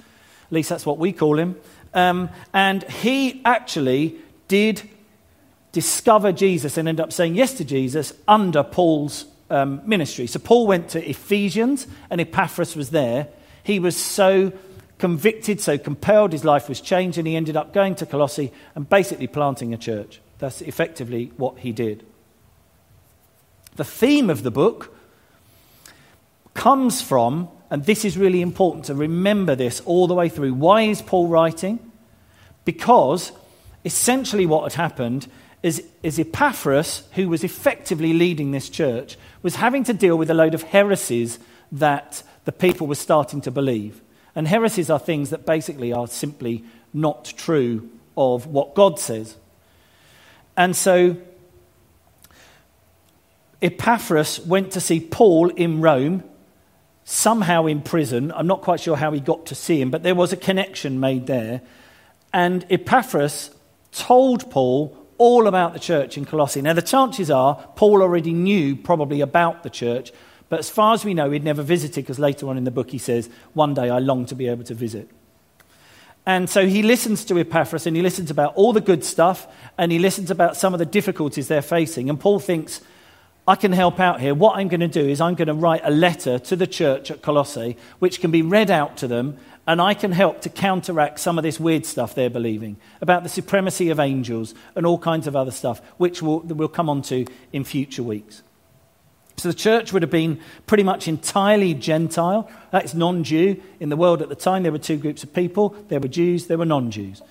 At 0.48 0.52
least 0.52 0.68
that's 0.68 0.86
what 0.86 0.98
we 0.98 1.14
call 1.14 1.40
him. 1.40 1.56
Um, 1.94 2.30
and 2.54 2.84
he 2.84 3.42
actually 3.46 4.18
did 4.50 4.82
discover 5.72 6.34
Jesus 6.34 6.78
and 6.78 6.90
end 6.90 7.00
up 7.00 7.14
saying 7.14 7.36
yes 7.36 7.54
to 7.54 7.64
Jesus 7.64 8.12
under 8.28 8.64
Paul's 8.64 9.26
um, 9.50 9.82
ministry. 9.86 10.28
So 10.28 10.40
Paul 10.40 10.68
went 10.68 10.90
to 10.90 11.10
Ephesians, 11.10 11.88
and 12.10 12.22
Epaphras 12.22 12.76
was 12.76 12.90
there. 12.90 13.28
He 13.64 13.80
was 13.80 13.96
so 13.96 14.52
convicted, 14.98 15.60
so 15.60 15.78
compelled, 15.78 16.32
his 16.32 16.46
life 16.46 16.70
was 16.70 16.80
changed, 16.80 17.18
and 17.18 17.28
he 17.28 17.36
ended 17.36 17.58
up 17.58 17.74
going 17.74 17.96
to 17.96 18.06
Colossae 18.06 18.52
and 18.76 18.90
basically 18.90 19.28
planting 19.28 19.74
a 19.74 19.78
church. 19.78 20.22
That's 20.40 20.62
effectively 20.62 21.32
what 21.38 21.60
he 21.60 21.72
did. 21.72 22.06
The 23.76 23.84
theme 23.84 24.30
of 24.30 24.44
the 24.44 24.52
book 24.52 24.96
comes 26.54 27.02
from, 27.02 27.50
and 27.70 27.86
this 27.86 28.06
is 28.06 28.18
really 28.18 28.42
important 28.42 28.86
to 28.86 28.96
remember 28.96 29.56
this 29.56 29.82
all 29.82 30.08
the 30.08 30.14
way 30.14 30.30
through. 30.30 30.54
Why 30.54 30.84
is 30.84 31.02
Paul 31.02 31.28
writing? 31.28 31.92
Because 32.66 33.32
essentially 33.84 34.46
what 34.46 34.64
had 34.64 34.74
happened 34.74 35.30
is, 35.64 35.82
is 36.04 36.20
Epaphras, 36.20 37.04
who 37.14 37.30
was 37.30 37.44
effectively 37.44 38.14
leading 38.14 38.52
this 38.52 38.70
church, 38.70 39.18
was 39.42 39.56
having 39.56 39.86
to 39.86 39.94
deal 39.94 40.18
with 40.18 40.30
a 40.30 40.34
load 40.34 40.54
of 40.54 40.62
heresies 40.64 41.40
that 41.72 42.22
the 42.46 42.52
people 42.52 42.86
were 42.86 42.96
starting 42.96 43.42
to 43.42 43.52
believe. 43.52 44.02
And 44.36 44.48
heresies 44.48 44.90
are 44.90 45.00
things 45.00 45.30
that 45.30 45.46
basically 45.46 45.94
are 45.94 46.08
simply 46.08 46.64
not 46.94 47.34
true 47.38 47.90
of 48.18 48.46
what 48.46 48.76
God 48.76 49.00
says. 49.00 49.38
And 50.58 50.76
so 50.76 51.18
Epaphras 53.62 54.42
went 54.42 54.72
to 54.74 54.82
see 54.82 55.00
Paul 55.00 55.50
in 55.50 55.80
Rome, 55.80 56.24
somehow 57.06 57.66
in 57.68 57.82
prison. 57.82 58.34
I'm 58.34 58.48
not 58.48 58.62
quite 58.62 58.82
sure 58.82 58.98
how 58.98 59.12
he 59.12 59.22
got 59.22 59.46
to 59.48 59.56
see 59.56 59.80
him, 59.80 59.92
but 59.92 60.04
there 60.04 60.16
was 60.16 60.34
a 60.34 60.38
connection 60.38 61.00
made 61.00 61.28
there. 61.28 61.62
And 62.34 62.66
Epaphras 62.70 63.52
told 63.92 64.52
Paul 64.52 64.98
all 65.24 65.48
about 65.48 65.72
the 65.72 65.80
church 65.80 66.18
in 66.18 66.26
Colossae. 66.26 66.62
Now, 66.62 66.74
the 66.74 66.82
chances 66.82 67.32
are 67.32 67.56
Paul 67.78 68.02
already 68.02 68.34
knew 68.34 68.76
probably 68.76 69.22
about 69.22 69.64
the 69.64 69.70
church, 69.70 70.12
but 70.50 70.60
as 70.60 70.70
far 70.70 70.94
as 70.94 71.06
we 71.06 71.14
know, 71.14 71.32
he'd 71.32 71.46
never 71.46 71.64
visited 71.64 72.04
because 72.04 72.20
later 72.20 72.50
on 72.50 72.58
in 72.58 72.66
the 72.66 72.72
book 72.72 72.92
he 72.92 72.98
says, 72.98 73.30
One 73.54 73.74
day 73.74 73.90
I 73.90 74.00
long 74.00 74.26
to 74.26 74.36
be 74.36 74.50
able 74.50 74.66
to 74.66 74.74
visit. 74.74 75.10
And 76.26 76.50
so 76.50 76.68
he 76.68 76.84
listens 76.84 77.24
to 77.26 77.40
Epaphras 77.40 77.88
and 77.88 77.96
he 77.96 78.02
listens 78.02 78.32
about 78.32 78.54
all 78.56 78.74
the 78.74 78.82
good 78.82 79.06
stuff 79.06 79.48
and 79.78 79.94
he 79.94 79.98
listens 79.98 80.30
about 80.30 80.58
some 80.58 80.74
of 80.74 80.80
the 80.80 80.86
difficulties 80.86 81.48
they're 81.48 81.62
facing. 81.62 82.10
And 82.10 82.20
Paul 82.20 82.40
thinks, 82.40 82.82
I 83.48 83.56
can 83.56 83.74
help 83.74 84.00
out 84.00 84.22
here. 84.22 84.34
What 84.34 84.58
I'm 84.58 84.70
going 84.70 84.80
to 84.80 84.88
do 84.88 85.06
is 85.06 85.20
I'm 85.20 85.36
going 85.36 85.50
to 85.50 85.54
write 85.54 85.82
a 85.84 85.92
letter 85.92 86.40
to 86.40 86.56
the 86.56 86.68
church 86.68 87.12
at 87.12 87.22
Colossae, 87.22 87.76
which 88.00 88.22
can 88.22 88.32
be 88.32 88.42
read 88.42 88.72
out 88.72 88.96
to 88.98 89.08
them, 89.08 89.38
and 89.68 89.82
I 89.82 89.94
can 89.94 90.14
help 90.14 90.42
to 90.42 90.50
counteract 90.50 91.20
some 91.20 91.38
of 91.38 91.44
this 91.44 91.60
weird 91.60 91.86
stuff 91.86 92.16
they're 92.16 92.30
believing 92.30 92.78
about 93.02 93.24
the 93.24 93.30
supremacy 93.30 93.90
of 93.90 94.00
angels 94.00 94.54
and 94.76 94.86
all 94.86 94.98
kinds 94.98 95.28
of 95.28 95.36
other 95.36 95.52
stuff, 95.52 95.82
which 95.98 96.22
we'll, 96.22 96.40
we'll 96.40 96.68
come 96.70 96.90
on 96.90 97.02
to 97.04 97.26
in 97.52 97.66
future 97.66 98.04
weeks. 98.04 98.44
So 99.38 99.50
the 99.50 99.56
church 99.56 99.92
would 99.92 100.04
have 100.04 100.12
been 100.12 100.40
pretty 100.68 100.84
much 100.84 101.08
entirely 101.08 101.74
Gentile. 101.74 102.50
That's 102.72 102.94
non 102.94 103.24
Jew. 103.24 103.62
In 103.80 103.90
the 103.90 103.98
world 103.98 104.22
at 104.22 104.30
the 104.30 104.36
time, 104.36 104.64
there 104.64 104.72
were 104.72 104.78
two 104.78 104.98
groups 104.98 105.24
of 105.24 105.34
people 105.34 105.76
there 105.90 106.00
were 106.00 106.08
Jews, 106.08 106.48
there 106.48 106.58
were 106.58 106.66
non 106.66 106.92
Jews. 106.92 107.22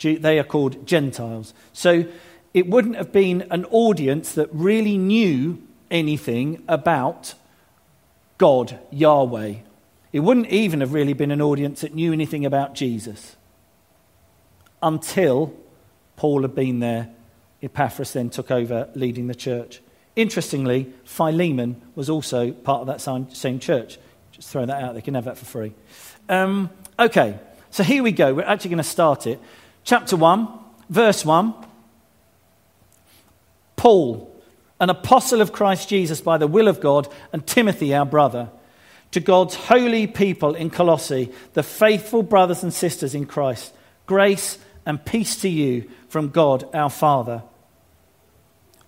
They 0.00 0.38
are 0.38 0.44
called 0.44 0.86
Gentiles. 0.86 1.52
So 1.72 2.04
it 2.54 2.68
wouldn't 2.68 2.96
have 2.96 3.12
been 3.12 3.46
an 3.50 3.64
audience 3.66 4.32
that 4.34 4.48
really 4.52 4.96
knew 4.98 5.62
anything 5.90 6.62
about 6.68 7.34
God, 8.38 8.78
Yahweh. 8.90 9.56
It 10.12 10.20
wouldn't 10.20 10.48
even 10.48 10.80
have 10.80 10.92
really 10.92 11.12
been 11.12 11.30
an 11.30 11.42
audience 11.42 11.82
that 11.82 11.94
knew 11.94 12.12
anything 12.12 12.46
about 12.46 12.74
Jesus 12.74 13.36
until 14.82 15.54
Paul 16.16 16.42
had 16.42 16.54
been 16.54 16.80
there. 16.80 17.10
Epaphras 17.62 18.12
then 18.12 18.30
took 18.30 18.50
over 18.50 18.88
leading 18.94 19.26
the 19.26 19.34
church. 19.34 19.80
Interestingly, 20.16 20.92
Philemon 21.04 21.80
was 21.94 22.08
also 22.08 22.52
part 22.52 22.80
of 22.80 22.86
that 22.86 23.00
same 23.00 23.58
church. 23.58 23.98
Just 24.32 24.50
throw 24.50 24.64
that 24.64 24.82
out, 24.82 24.94
they 24.94 25.00
can 25.00 25.14
have 25.14 25.24
that 25.24 25.36
for 25.36 25.44
free. 25.44 25.74
Um, 26.28 26.70
okay, 26.98 27.38
so 27.70 27.82
here 27.82 28.02
we 28.02 28.12
go. 28.12 28.34
We're 28.34 28.42
actually 28.42 28.70
going 28.70 28.78
to 28.78 28.84
start 28.84 29.26
it. 29.26 29.40
Chapter 29.84 30.16
1, 30.16 30.48
verse 30.88 31.24
1. 31.24 31.54
Paul, 33.78 34.36
an 34.80 34.90
apostle 34.90 35.40
of 35.40 35.52
Christ 35.52 35.88
Jesus 35.88 36.20
by 36.20 36.36
the 36.36 36.46
will 36.46 36.68
of 36.68 36.80
God, 36.80 37.08
and 37.32 37.46
Timothy, 37.46 37.94
our 37.94 38.04
brother, 38.04 38.50
to 39.12 39.20
God's 39.20 39.54
holy 39.54 40.06
people 40.06 40.54
in 40.54 40.68
Colossae, 40.68 41.32
the 41.54 41.62
faithful 41.62 42.22
brothers 42.22 42.62
and 42.62 42.74
sisters 42.74 43.14
in 43.14 43.24
Christ, 43.24 43.72
grace 44.04 44.58
and 44.84 45.02
peace 45.02 45.40
to 45.40 45.48
you 45.48 45.88
from 46.08 46.28
God 46.28 46.68
our 46.74 46.90
Father. 46.90 47.42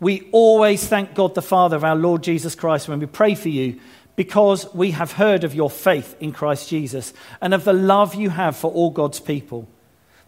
We 0.01 0.29
always 0.33 0.87
thank 0.87 1.15
God 1.15 1.35
the 1.35 1.43
Father 1.43 1.77
of 1.77 1.85
our 1.85 1.97
Lord 1.97 2.23
Jesus 2.23 2.55
Christ 2.55 2.89
when 2.89 3.01
we 3.01 3.07
pray 3.07 3.35
for 3.35 3.49
you 3.49 3.81
because 4.17 4.73
we 4.75 4.91
have 4.91 5.13
heard 5.13 5.45
of 5.45 5.55
your 5.55 5.71
faith 5.71 6.17
in 6.21 6.33
Christ 6.33 6.69
Jesus 6.69 7.13
and 7.41 7.55
of 7.55 7.65
the 7.65 7.73
love 7.73 8.15
you 8.15 8.31
have 8.31 8.57
for 8.57 8.73
all 8.73 8.91
God's 8.91 9.21
people, 9.21 9.69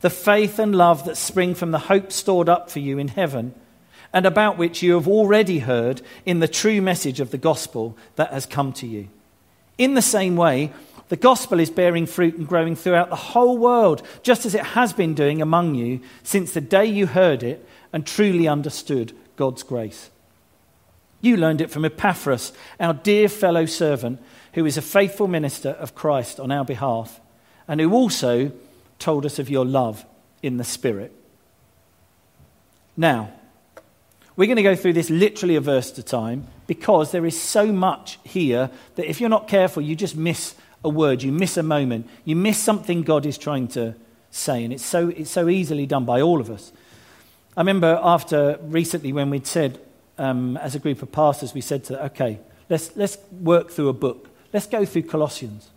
the 0.02 0.10
faith 0.10 0.58
and 0.58 0.74
love 0.74 1.04
that 1.06 1.16
spring 1.16 1.54
from 1.54 1.72
the 1.72 1.78
hope 1.78 2.12
stored 2.12 2.48
up 2.48 2.70
for 2.70 2.78
you 2.78 2.98
in 2.98 3.08
heaven 3.08 3.54
and 4.12 4.26
about 4.26 4.58
which 4.58 4.82
you 4.82 4.94
have 4.94 5.08
already 5.08 5.60
heard 5.60 6.02
in 6.26 6.40
the 6.40 6.48
true 6.48 6.82
message 6.82 7.20
of 7.20 7.30
the 7.30 7.38
gospel 7.38 7.96
that 8.16 8.32
has 8.32 8.46
come 8.46 8.72
to 8.74 8.86
you. 8.86 9.08
In 9.78 9.94
the 9.94 10.02
same 10.02 10.36
way, 10.36 10.72
the 11.08 11.16
gospel 11.16 11.60
is 11.60 11.70
bearing 11.70 12.06
fruit 12.06 12.36
and 12.36 12.48
growing 12.48 12.76
throughout 12.76 13.10
the 13.10 13.16
whole 13.16 13.58
world, 13.58 14.02
just 14.22 14.46
as 14.46 14.54
it 14.54 14.64
has 14.64 14.92
been 14.92 15.14
doing 15.14 15.42
among 15.42 15.74
you 15.74 16.00
since 16.22 16.52
the 16.52 16.60
day 16.60 16.86
you 16.86 17.06
heard 17.06 17.42
it 17.42 17.66
and 17.92 18.06
truly 18.06 18.48
understood 18.48 19.12
God's 19.36 19.62
grace. 19.62 20.10
You 21.20 21.36
learned 21.36 21.60
it 21.60 21.70
from 21.70 21.84
Epaphras, 21.84 22.52
our 22.80 22.94
dear 22.94 23.28
fellow 23.28 23.66
servant, 23.66 24.20
who 24.54 24.66
is 24.66 24.76
a 24.76 24.82
faithful 24.82 25.28
minister 25.28 25.70
of 25.70 25.94
Christ 25.94 26.40
on 26.40 26.50
our 26.50 26.64
behalf, 26.64 27.20
and 27.68 27.80
who 27.80 27.92
also 27.92 28.52
told 28.98 29.24
us 29.24 29.38
of 29.38 29.50
your 29.50 29.64
love 29.64 30.04
in 30.42 30.56
the 30.56 30.64
Spirit. 30.64 31.12
Now, 32.96 33.32
we're 34.36 34.46
going 34.46 34.56
to 34.56 34.62
go 34.62 34.76
through 34.76 34.94
this 34.94 35.10
literally 35.10 35.56
a 35.56 35.60
verse 35.60 35.92
at 35.92 35.98
a 35.98 36.02
time 36.02 36.46
because 36.66 37.12
there 37.12 37.26
is 37.26 37.40
so 37.40 37.66
much 37.66 38.18
here 38.24 38.70
that 38.94 39.08
if 39.08 39.20
you're 39.20 39.30
not 39.30 39.48
careful, 39.48 39.82
you 39.82 39.94
just 39.94 40.16
miss 40.16 40.54
a 40.84 40.88
word, 40.88 41.22
you 41.22 41.30
miss 41.30 41.56
a 41.56 41.62
moment, 41.62 42.08
you 42.24 42.34
miss 42.34 42.58
something 42.58 43.02
God 43.02 43.26
is 43.26 43.36
trying 43.36 43.68
to 43.68 43.94
say. 44.30 44.64
And 44.64 44.72
it's 44.72 44.84
so, 44.84 45.08
it's 45.08 45.30
so 45.30 45.48
easily 45.48 45.86
done 45.86 46.04
by 46.04 46.20
all 46.22 46.40
of 46.40 46.50
us. 46.50 46.72
I 47.56 47.60
remember 47.60 48.00
after 48.02 48.58
recently 48.62 49.12
when 49.12 49.28
we'd 49.28 49.46
said, 49.46 49.78
um, 50.16 50.56
as 50.56 50.74
a 50.74 50.78
group 50.78 51.02
of 51.02 51.12
pastors, 51.12 51.52
we 51.52 51.60
said 51.60 51.84
to, 51.84 52.04
okay, 52.06 52.38
let's, 52.70 52.96
let's 52.96 53.18
work 53.30 53.70
through 53.70 53.88
a 53.88 53.94
book. 53.94 54.28
Let's 54.52 54.66
go 54.66 54.84
through 54.86 55.02
Colossians. 55.02 55.68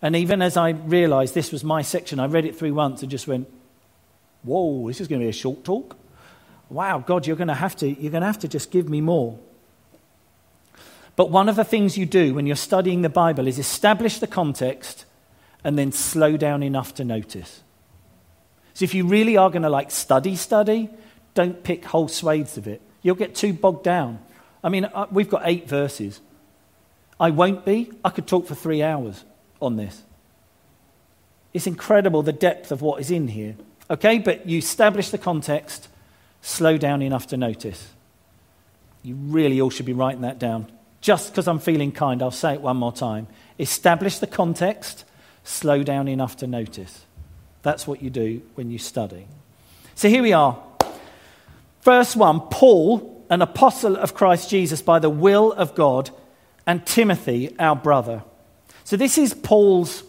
And 0.00 0.14
even 0.14 0.40
as 0.40 0.56
I 0.56 0.70
realized 0.70 1.34
this 1.34 1.50
was 1.50 1.64
my 1.64 1.82
section, 1.82 2.20
I 2.20 2.26
read 2.26 2.44
it 2.44 2.56
through 2.56 2.74
once 2.74 3.02
and 3.02 3.10
just 3.10 3.26
went, 3.26 3.48
whoa, 4.44 4.86
this 4.86 5.00
is 5.00 5.08
going 5.08 5.20
to 5.20 5.24
be 5.24 5.30
a 5.30 5.32
short 5.32 5.64
talk 5.64 5.96
wow, 6.68 6.98
God, 6.98 7.26
you're 7.26 7.36
going 7.36 7.48
to 7.48 7.54
have 7.54 7.76
to, 7.76 7.88
you're 7.88 8.10
going 8.10 8.22
to 8.22 8.26
have 8.26 8.40
to 8.40 8.48
just 8.48 8.70
give 8.70 8.88
me 8.88 9.00
more. 9.00 9.38
But 11.14 11.30
one 11.30 11.48
of 11.48 11.56
the 11.56 11.64
things 11.64 11.96
you 11.96 12.06
do 12.06 12.34
when 12.34 12.46
you're 12.46 12.56
studying 12.56 13.02
the 13.02 13.08
Bible 13.08 13.46
is 13.46 13.58
establish 13.58 14.18
the 14.18 14.26
context 14.26 15.06
and 15.64 15.78
then 15.78 15.90
slow 15.90 16.36
down 16.36 16.62
enough 16.62 16.94
to 16.94 17.04
notice. 17.04 17.62
So 18.74 18.84
if 18.84 18.94
you 18.94 19.06
really 19.06 19.36
are 19.36 19.48
going 19.48 19.62
to 19.62 19.70
like 19.70 19.90
study, 19.90 20.36
study, 20.36 20.90
don't 21.34 21.64
pick 21.64 21.86
whole 21.86 22.08
swathes 22.08 22.58
of 22.58 22.68
it. 22.68 22.82
You'll 23.02 23.14
get 23.14 23.34
too 23.34 23.54
bogged 23.54 23.84
down. 23.84 24.18
I 24.62 24.68
mean, 24.68 24.84
uh, 24.84 25.06
we've 25.10 25.30
got 25.30 25.42
eight 25.44 25.68
verses. 25.68 26.20
I 27.18 27.30
won't 27.30 27.64
be. 27.64 27.90
I 28.04 28.10
could 28.10 28.26
talk 28.26 28.46
for 28.46 28.54
three 28.54 28.82
hours 28.82 29.24
on 29.62 29.76
this. 29.76 30.02
It's 31.54 31.66
incredible 31.66 32.22
the 32.22 32.32
depth 32.32 32.70
of 32.70 32.82
what 32.82 33.00
is 33.00 33.10
in 33.10 33.28
here. 33.28 33.56
Okay, 33.88 34.18
but 34.18 34.46
you 34.46 34.58
establish 34.58 35.10
the 35.10 35.18
context 35.18 35.88
slow 36.46 36.78
down 36.78 37.02
enough 37.02 37.26
to 37.26 37.36
notice. 37.36 37.88
You 39.02 39.16
really 39.16 39.60
all 39.60 39.68
should 39.68 39.84
be 39.84 39.92
writing 39.92 40.22
that 40.22 40.38
down. 40.38 40.70
Just 41.00 41.32
because 41.32 41.48
I'm 41.48 41.58
feeling 41.58 41.90
kind, 41.90 42.22
I'll 42.22 42.30
say 42.30 42.54
it 42.54 42.60
one 42.60 42.76
more 42.76 42.92
time. 42.92 43.26
Establish 43.58 44.20
the 44.20 44.28
context, 44.28 45.04
slow 45.42 45.82
down 45.82 46.06
enough 46.06 46.36
to 46.36 46.46
notice. 46.46 47.04
That's 47.62 47.84
what 47.84 48.00
you 48.00 48.10
do 48.10 48.42
when 48.54 48.70
you 48.70 48.78
study. 48.78 49.26
So 49.96 50.08
here 50.08 50.22
we 50.22 50.32
are. 50.32 50.56
Verse 51.82 52.14
1 52.14 52.40
Paul, 52.42 53.26
an 53.28 53.42
apostle 53.42 53.96
of 53.96 54.14
Christ 54.14 54.48
Jesus 54.48 54.80
by 54.80 55.00
the 55.00 55.10
will 55.10 55.50
of 55.52 55.74
God, 55.74 56.10
and 56.64 56.86
Timothy, 56.86 57.56
our 57.58 57.74
brother. 57.74 58.22
So 58.84 58.96
this 58.96 59.18
is 59.18 59.34
Paul's 59.34 60.04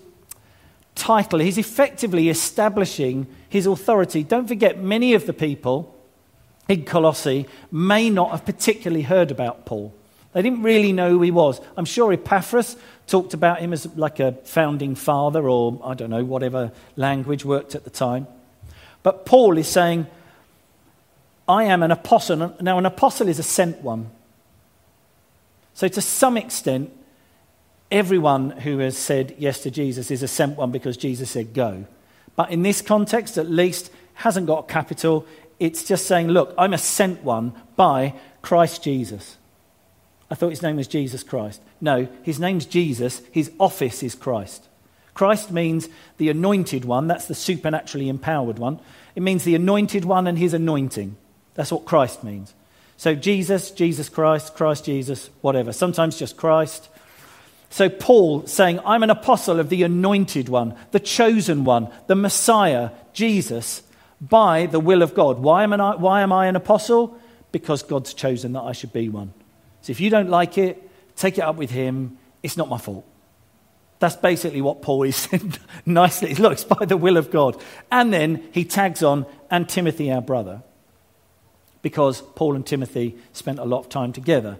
title. 0.94 1.40
He's 1.40 1.58
effectively 1.58 2.30
establishing 2.30 3.26
his 3.50 3.66
authority. 3.66 4.24
Don't 4.24 4.48
forget, 4.48 4.80
many 4.80 5.16
of 5.16 5.26
the 5.26 5.34
people 5.34 5.96
in 6.68 6.86
Colossae 6.86 7.48
may 7.72 8.10
not 8.10 8.32
have 8.32 8.46
particularly 8.46 9.04
heard 9.04 9.32
about 9.32 9.66
Paul. 9.66 9.94
They 10.34 10.42
didn't 10.42 10.64
really 10.64 10.94
know 10.94 11.12
who 11.12 11.22
he 11.22 11.32
was. 11.32 11.60
I'm 11.76 11.86
sure 11.86 12.12
Epaphras 12.12 12.76
talked 13.08 13.34
about 13.34 13.60
him 13.60 13.74
as 13.74 13.88
like 13.96 14.20
a 14.20 14.34
founding 14.44 14.96
father 14.96 15.50
or, 15.50 15.80
I 15.84 15.94
don't 15.94 16.10
know, 16.10 16.26
whatever 16.26 16.72
language 16.96 17.46
worked 17.46 17.74
at 17.74 17.84
the 17.84 17.90
time. 17.90 18.28
But 19.02 19.26
Paul 19.26 19.58
is 19.58 19.68
saying, 19.68 20.06
I 21.48 21.64
am 21.64 21.82
an 21.82 21.92
apostle. 21.92 22.56
Now, 22.60 22.78
an 22.78 22.86
apostle 22.86 23.30
is 23.30 23.40
a 23.40 23.44
sent 23.44 23.82
one. 23.82 24.10
So, 25.74 25.88
to 25.88 26.02
some 26.02 26.36
extent, 26.36 26.92
everyone 27.90 28.50
who 28.50 28.80
has 28.80 28.98
said 28.98 29.36
yes 29.38 29.62
to 29.62 29.72
Jesus 29.72 30.12
is 30.12 30.24
a 30.24 30.28
sent 30.28 30.58
one 30.58 30.72
because 30.72 30.98
Jesus 30.98 31.32
said 31.32 31.54
go. 31.54 31.86
But 32.36 32.52
in 32.52 32.64
this 32.64 32.82
context, 32.82 33.38
at 33.38 33.50
least, 33.50 33.92
hasn't 34.16 34.48
got 34.48 34.70
a 34.70 34.74
capital. 34.74 35.26
It's 35.60 35.84
just 35.84 36.06
saying, 36.06 36.28
look, 36.28 36.54
I'm 36.58 36.74
a 36.74 36.78
sent 36.78 37.24
one 37.24 37.54
by 37.76 38.14
Christ 38.42 38.84
Jesus. 38.84 39.38
I 40.30 40.36
thought 40.36 40.50
his 40.50 40.62
name 40.62 40.76
was 40.76 40.88
Jesus 40.88 41.24
Christ. 41.24 41.62
No, 41.80 42.08
his 42.24 42.40
name's 42.40 42.66
Jesus. 42.66 43.22
His 43.32 43.52
office 43.60 44.04
is 44.04 44.16
Christ. 44.16 44.68
Christ 45.14 45.52
means 45.52 45.90
the 46.18 46.30
anointed 46.30 46.86
one. 46.86 47.08
That's 47.08 47.26
the 47.26 47.36
supernaturally 47.36 48.10
empowered 48.10 48.60
one. 48.60 48.80
It 49.16 49.24
means 49.24 49.44
the 49.44 49.56
anointed 49.56 50.06
one 50.06 50.28
and 50.28 50.38
his 50.38 50.54
anointing. 50.54 51.16
That's 51.56 51.72
what 51.72 51.86
Christ 51.86 52.24
means. 52.24 52.54
So 52.98 53.16
Jesus, 53.16 53.72
Jesus 53.72 54.10
Christ, 54.10 54.56
Christ 54.56 54.86
Jesus, 54.86 55.30
whatever. 55.42 55.72
Sometimes 55.72 56.20
just 56.20 56.38
Christ. 56.38 56.90
So 57.70 57.90
Paul 57.90 58.46
saying, 58.46 58.80
I'm 58.86 59.04
an 59.04 59.10
apostle 59.10 59.60
of 59.60 59.70
the 59.70 59.84
anointed 59.84 60.50
one, 60.50 60.76
the 60.92 61.00
chosen 61.00 61.64
one, 61.64 61.90
the 62.08 62.16
Messiah, 62.16 62.92
Jesus, 63.14 63.84
by 64.20 64.66
the 64.66 64.80
will 64.80 65.02
of 65.02 65.14
God. 65.14 65.40
Why 65.40 65.64
am, 65.64 65.74
I, 65.74 65.96
why 65.96 66.22
am 66.22 66.32
I 66.32 66.48
an 66.48 66.56
apostle? 66.56 67.18
Because 67.52 67.84
God's 67.84 68.14
chosen 68.14 68.54
that 68.54 68.62
I 68.62 68.72
should 68.72 68.94
be 68.94 69.10
one. 69.10 69.34
So 69.82 69.92
if 69.92 70.00
you 70.00 70.10
don't 70.10 70.30
like 70.30 70.58
it, 70.58 70.90
take 71.16 71.38
it 71.38 71.42
up 71.42 71.56
with 71.56 71.72
him. 71.72 72.18
It's 72.44 72.58
not 72.58 72.70
my 72.70 72.78
fault. 72.78 73.06
That's 74.00 74.16
basically 74.16 74.62
what 74.62 74.82
Paul 74.82 75.04
is 75.04 75.16
saying 75.16 75.54
nicely. 75.86 76.36
Look, 76.36 76.54
it's 76.54 76.64
by 76.64 76.86
the 76.86 76.98
will 76.98 77.18
of 77.18 77.32
God. 77.32 77.62
And 77.92 78.14
then 78.14 78.48
he 78.52 78.64
tags 78.64 79.02
on, 79.02 79.26
and 79.50 79.68
Timothy, 79.68 80.12
our 80.12 80.22
brother, 80.22 80.62
because 81.82 82.22
Paul 82.22 82.56
and 82.56 82.66
Timothy 82.66 83.18
spent 83.34 83.60
a 83.60 83.66
lot 83.66 83.80
of 83.80 83.90
time 83.90 84.14
together. 84.14 84.60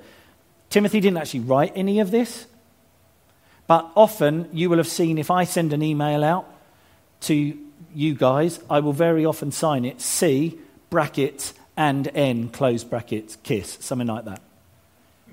Timothy 0.70 1.00
didn't 1.00 1.18
actually 1.18 1.42
write 1.42 1.74
any 1.76 2.00
of 2.00 2.12
this, 2.12 2.48
but 3.68 3.90
often 3.96 4.50
you 4.54 4.70
will 4.70 4.78
have 4.78 4.88
seen 4.88 5.18
if 5.18 5.30
I 5.30 5.44
send 5.44 5.74
an 5.74 5.84
email 5.84 6.24
out 6.24 6.50
to 7.22 7.58
you 7.94 8.14
guys, 8.14 8.60
I 8.70 8.80
will 8.80 8.94
very 8.94 9.26
often 9.26 9.52
sign 9.52 9.86
it 9.86 10.02
C, 10.02 10.58
brackets, 10.90 11.54
and 11.76 12.08
N, 12.14 12.50
close 12.50 12.84
brackets, 12.84 13.38
kiss, 13.44 13.78
something 13.82 14.08
like 14.08 14.26
that. 14.26 14.42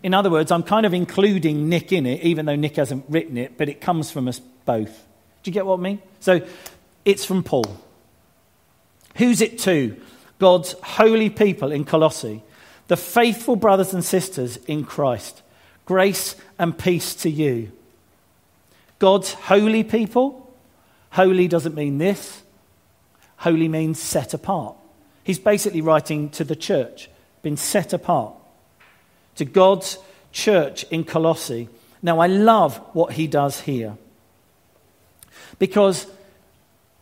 In 0.03 0.13
other 0.13 0.31
words, 0.31 0.51
I'm 0.51 0.63
kind 0.63 0.85
of 0.85 0.93
including 0.93 1.69
Nick 1.69 1.91
in 1.91 2.05
it, 2.05 2.23
even 2.23 2.45
though 2.45 2.57
Nick 2.57 2.77
hasn't 2.77 3.07
written 3.09 3.39
it, 3.39 3.57
but 3.57 3.69
it 3.69 3.81
comes 3.81 4.11
from 4.11 4.29
us 4.29 4.39
both. 4.67 5.07
Do 5.43 5.51
you 5.51 5.53
get 5.53 5.65
what 5.65 5.79
I 5.79 5.83
mean? 5.83 6.03
So 6.21 6.47
it's 7.05 7.25
from 7.25 7.43
Paul. 7.43 7.65
Who's 9.17 9.41
it 9.41 9.59
to? 9.61 10.01
God's 10.39 10.73
holy 10.83 11.31
people 11.31 11.73
in 11.73 11.85
Colossae, 11.85 12.43
the 12.89 12.97
faithful 12.97 13.57
brothers 13.57 13.95
and 13.95 14.05
sisters 14.05 14.59
in 14.67 14.85
Christ. 14.85 15.43
Grace 15.87 16.37
and 16.59 16.77
peace 16.77 17.15
to 17.17 17.31
you. 17.31 17.73
God's 18.99 19.33
holy 19.33 19.85
people. 19.85 20.44
Holy 21.15 21.47
doesn't 21.47 21.77
mean 21.77 21.99
this, 21.99 22.43
holy 23.37 23.69
means 23.69 24.01
set 24.01 24.35
apart. 24.35 24.75
He's 25.23 25.39
basically 25.39 25.81
writing 25.81 26.29
to 26.31 26.43
the 26.43 26.57
church, 26.57 27.09
been 27.41 27.57
set 27.57 27.93
apart 27.93 28.35
to 29.37 29.45
God's 29.45 29.99
church 30.33 30.83
in 30.91 31.05
Colossae. 31.05 31.69
Now, 32.03 32.19
I 32.19 32.27
love 32.27 32.79
what 32.95 33.13
he 33.13 33.29
does 33.29 33.61
here. 33.61 33.97
Because 35.61 36.09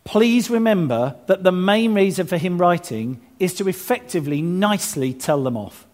please 0.04 0.50
remember 0.50 1.16
that 1.26 1.42
the 1.42 1.50
main 1.50 1.94
reason 1.94 2.26
for 2.26 2.36
him 2.36 2.58
writing 2.58 3.18
is 3.38 3.54
to 3.54 3.66
effectively, 3.66 4.42
nicely 4.42 5.14
tell 5.14 5.42
them 5.42 5.56
off. 5.56 5.86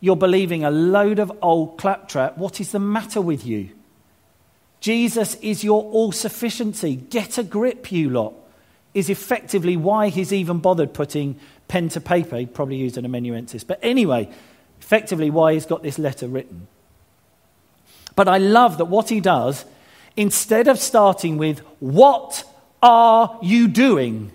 You're 0.00 0.16
believing 0.16 0.64
a 0.64 0.70
load 0.72 1.20
of 1.20 1.30
old 1.40 1.78
claptrap. 1.78 2.36
What 2.38 2.60
is 2.60 2.72
the 2.72 2.80
matter 2.80 3.20
with 3.20 3.46
you? 3.46 3.70
Jesus 4.84 5.36
is 5.36 5.64
your 5.64 5.82
all 5.82 6.12
sufficiency. 6.12 6.96
Get 6.96 7.38
a 7.38 7.42
grip, 7.42 7.90
you 7.90 8.10
lot, 8.10 8.34
is 8.92 9.08
effectively 9.08 9.78
why 9.78 10.10
he's 10.10 10.30
even 10.30 10.58
bothered 10.58 10.92
putting 10.92 11.40
pen 11.68 11.88
to 11.88 12.02
paper. 12.02 12.36
He 12.36 12.44
probably 12.44 12.76
used 12.76 12.98
an 12.98 13.06
amanuensis. 13.06 13.64
But 13.64 13.78
anyway, 13.80 14.28
effectively 14.82 15.30
why 15.30 15.54
he's 15.54 15.64
got 15.64 15.82
this 15.82 15.98
letter 15.98 16.28
written. 16.28 16.66
But 18.14 18.28
I 18.28 18.36
love 18.36 18.76
that 18.76 18.84
what 18.84 19.08
he 19.08 19.20
does, 19.20 19.64
instead 20.18 20.68
of 20.68 20.78
starting 20.78 21.38
with, 21.38 21.60
What 21.80 22.44
are 22.82 23.38
you 23.40 23.68
doing? 23.68 24.32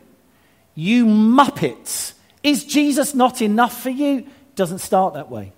You 0.74 1.06
muppets. 1.06 2.14
Is 2.42 2.64
Jesus 2.64 3.14
not 3.14 3.44
enough 3.44 3.84
for 3.84 3.92
you? 3.92 4.26
Doesn't 4.56 4.80
start 4.80 5.14
that 5.14 5.30
way. 5.30 5.52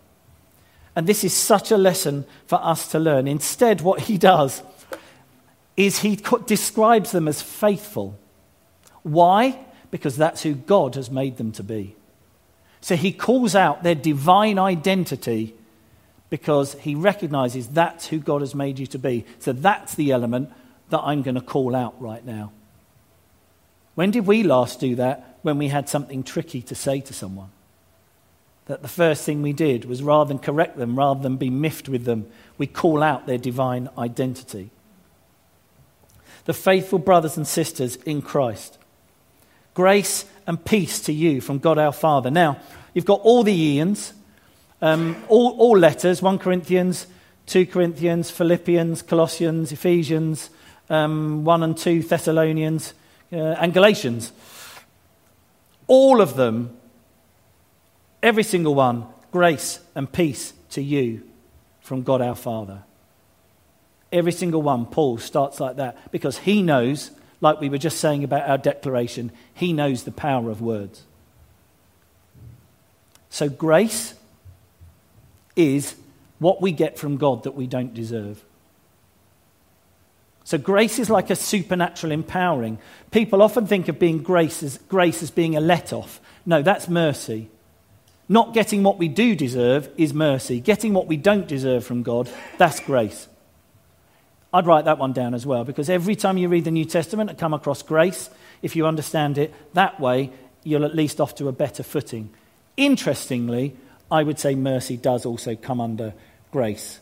And 0.98 1.08
this 1.08 1.24
is 1.24 1.34
such 1.34 1.72
a 1.72 1.78
lesson 1.78 2.26
for 2.46 2.60
us 2.62 2.92
to 2.92 3.00
learn. 3.00 3.26
Instead, 3.26 3.80
what 3.80 4.02
he 4.02 4.18
does 4.18 4.62
is 5.78 6.00
he 6.00 6.18
describes 6.46 7.12
them 7.12 7.28
as 7.28 7.42
faithful. 7.42 8.18
Why? 9.04 9.60
Because 9.90 10.18
that's 10.18 10.44
who 10.44 10.54
God 10.54 10.96
has 10.96 11.10
made 11.10 11.38
them 11.38 11.52
to 11.54 11.64
be. 11.64 11.96
So 12.82 12.96
he 12.96 13.12
calls 13.12 13.56
out 13.56 13.84
their 13.84 13.96
divine 13.96 14.58
identity 14.58 15.56
because 16.30 16.74
he 16.76 16.96
recognizes 16.96 17.68
that's 17.68 18.08
who 18.08 18.20
God 18.20 18.42
has 18.42 18.56
made 18.56 18.80
you 18.80 18.88
to 18.88 19.00
be. 19.00 19.26
So 19.40 19.54
that's 19.54 19.96
the 19.96 20.12
element 20.12 20.50
that 20.90 21.02
I'm 21.02 21.22
going 21.22 21.36
to 21.36 21.42
call 21.42 21.76
out 21.76 22.02
right 22.02 22.26
now. 22.26 22.52
When 23.96 24.12
did 24.12 24.26
we 24.26 24.44
last 24.44 24.80
do 24.80 24.96
that? 24.96 25.38
When 25.42 25.58
we 25.58 25.68
had 25.68 25.90
something 25.90 26.24
tricky 26.24 26.62
to 26.64 26.76
say 26.76 27.02
to 27.02 27.14
someone. 27.14 27.50
That 28.66 28.82
the 28.82 28.88
first 28.88 29.26
thing 29.26 29.42
we 29.42 29.54
did 29.54 29.86
was 29.86 30.02
rather 30.02 30.28
than 30.28 30.40
correct 30.40 30.78
them, 30.78 30.98
rather 30.98 31.22
than 31.22 31.38
be 31.38 31.50
miffed 31.50 31.90
with 31.90 32.06
them, 32.06 32.28
we 32.58 32.68
call 32.68 33.04
out 33.04 33.26
their 33.26 33.38
divine 33.38 33.90
identity. 33.98 34.70
The 36.46 36.54
faithful 36.54 37.00
brothers 37.00 37.38
and 37.38 37.48
sisters 37.48 37.96
in 37.98 38.22
Christ. 38.22 38.78
Grace 39.74 40.26
and 40.48 40.64
peace 40.64 41.00
to 41.02 41.14
you 41.14 41.42
from 41.42 41.60
God 41.60 41.78
our 41.78 41.94
Father. 41.94 42.30
Now, 42.30 42.58
you've 42.94 43.06
got 43.06 43.22
all 43.22 43.44
the 43.44 43.54
Ians, 43.54 44.14
um, 44.82 45.24
all, 45.28 45.58
all 45.58 45.78
letters 45.78 46.22
1 46.22 46.40
Corinthians, 46.40 47.08
2 47.46 47.66
Corinthians, 47.66 48.32
Philippians, 48.32 49.02
Colossians, 49.02 49.72
Ephesians, 49.72 50.50
um, 50.90 51.44
1 51.44 51.64
and 51.64 51.78
2 51.78 52.02
Thessalonians, 52.04 52.94
uh, 53.32 53.36
and 53.36 53.74
Galatians. 53.74 54.32
All 55.88 56.22
of 56.22 56.36
them, 56.36 56.78
every 58.22 58.44
single 58.44 58.76
one, 58.76 59.06
grace 59.32 59.80
and 59.96 60.12
peace 60.12 60.54
to 60.72 60.82
you 60.82 61.24
from 61.82 62.04
God 62.04 62.22
our 62.22 62.36
Father. 62.36 62.84
Every 64.12 64.32
single 64.32 64.62
one, 64.62 64.86
Paul 64.86 65.18
starts 65.18 65.60
like 65.60 65.78
that 65.78 66.12
because 66.12 66.38
he 66.38 66.62
knows 66.62 67.12
like 67.42 67.60
we 67.60 67.70
were 67.70 67.80
just 67.80 68.00
saying 68.00 68.24
about 68.24 68.48
our 68.48 68.58
declaration, 68.58 69.32
he 69.54 69.74
knows 69.74 70.04
the 70.04 70.12
power 70.12 70.50
of 70.50 70.62
words. 70.62 71.04
So, 73.30 73.50
grace 73.50 74.14
is 75.56 75.96
what 76.40 76.62
we 76.62 76.72
get 76.72 77.00
from 77.00 77.18
God 77.18 77.44
that 77.44 77.56
we 77.56 77.66
don't 77.66 77.94
deserve. 77.94 78.44
So, 80.44 80.58
grace 80.58 81.00
is 81.00 81.10
like 81.10 81.30
a 81.30 81.36
supernatural 81.36 82.12
empowering. 82.12 82.78
People 83.10 83.42
often 83.42 83.66
think 83.66 83.88
of 83.88 84.00
being 84.00 84.22
grace 84.22 84.62
as, 84.62 84.78
grace 84.78 85.24
as 85.24 85.32
being 85.32 85.56
a 85.56 85.62
let 85.62 85.94
off. 85.94 86.22
No, 86.46 86.62
that's 86.62 86.88
mercy. 86.88 87.50
Not 88.30 88.54
getting 88.54 88.84
what 88.84 88.98
we 88.98 89.08
do 89.08 89.36
deserve 89.36 89.90
is 89.98 90.14
mercy. 90.14 90.60
Getting 90.60 90.94
what 90.94 91.08
we 91.08 91.18
don't 91.18 91.48
deserve 91.48 91.86
from 91.86 92.04
God, 92.04 92.30
that's 92.58 92.80
grace. 92.80 93.28
I'd 94.54 94.66
write 94.66 94.86
that 94.86 94.98
one 94.98 95.14
down 95.14 95.34
as 95.34 95.46
well 95.46 95.64
because 95.64 95.90
every 95.90 96.16
time 96.16 96.38
you 96.38 96.50
read 96.50 96.66
the 96.66 96.72
New 96.72 96.86
Testament 96.86 97.30
and 97.30 97.40
come 97.40 97.54
across 97.54 97.82
grace, 97.84 98.30
if 98.62 98.76
you 98.76 98.86
understand 98.86 99.38
it 99.38 99.54
that 99.74 100.00
way, 100.00 100.32
you're 100.64 100.84
at 100.84 100.96
least 100.96 101.22
off 101.22 101.36
to 101.36 101.48
a 101.48 101.52
better 101.52 101.84
footing. 101.84 102.30
Interestingly, 102.76 103.76
I 104.12 104.24
would 104.24 104.40
say 104.40 104.56
mercy 104.56 104.98
does 104.98 105.26
also 105.26 105.56
come 105.56 105.80
under 105.80 106.14
grace. 106.52 107.00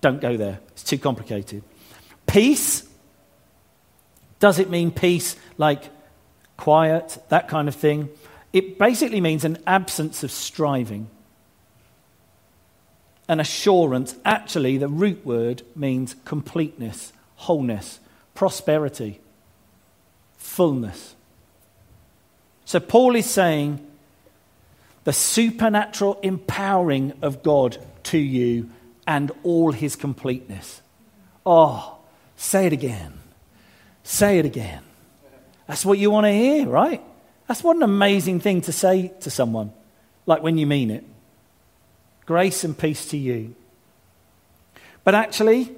Don't 0.00 0.20
go 0.20 0.36
there, 0.36 0.60
it's 0.68 0.82
too 0.82 0.98
complicated. 0.98 1.62
Peace. 2.26 2.86
Does 4.38 4.58
it 4.58 4.70
mean 4.70 4.90
peace 4.90 5.36
like 5.58 5.90
quiet, 6.56 7.18
that 7.28 7.48
kind 7.48 7.68
of 7.68 7.74
thing? 7.74 8.08
It 8.52 8.78
basically 8.78 9.20
means 9.20 9.44
an 9.44 9.58
absence 9.66 10.24
of 10.24 10.30
striving 10.30 11.08
an 13.30 13.38
assurance, 13.38 14.16
actually, 14.24 14.76
the 14.76 14.88
root 14.88 15.24
word 15.24 15.62
means 15.76 16.16
completeness, 16.24 17.12
wholeness, 17.36 18.00
prosperity, 18.34 19.20
fullness. 20.36 21.14
So 22.64 22.80
Paul 22.80 23.14
is 23.14 23.30
saying 23.30 23.86
the 25.04 25.12
supernatural 25.12 26.18
empowering 26.24 27.12
of 27.22 27.44
God 27.44 27.78
to 28.02 28.18
you 28.18 28.68
and 29.06 29.30
all 29.44 29.70
his 29.70 29.94
completeness. 29.94 30.82
Oh, 31.46 31.98
say 32.34 32.66
it 32.66 32.72
again. 32.72 33.12
Say 34.02 34.40
it 34.40 34.44
again. 34.44 34.82
That's 35.68 35.86
what 35.86 36.00
you 36.00 36.10
want 36.10 36.24
to 36.24 36.32
hear, 36.32 36.66
right? 36.66 37.00
That's 37.46 37.62
what 37.62 37.76
an 37.76 37.84
amazing 37.84 38.40
thing 38.40 38.62
to 38.62 38.72
say 38.72 39.12
to 39.20 39.30
someone, 39.30 39.72
like 40.26 40.42
when 40.42 40.58
you 40.58 40.66
mean 40.66 40.90
it. 40.90 41.04
Grace 42.30 42.62
and 42.62 42.78
peace 42.78 43.06
to 43.06 43.16
you. 43.16 43.56
But 45.02 45.16
actually, 45.16 45.74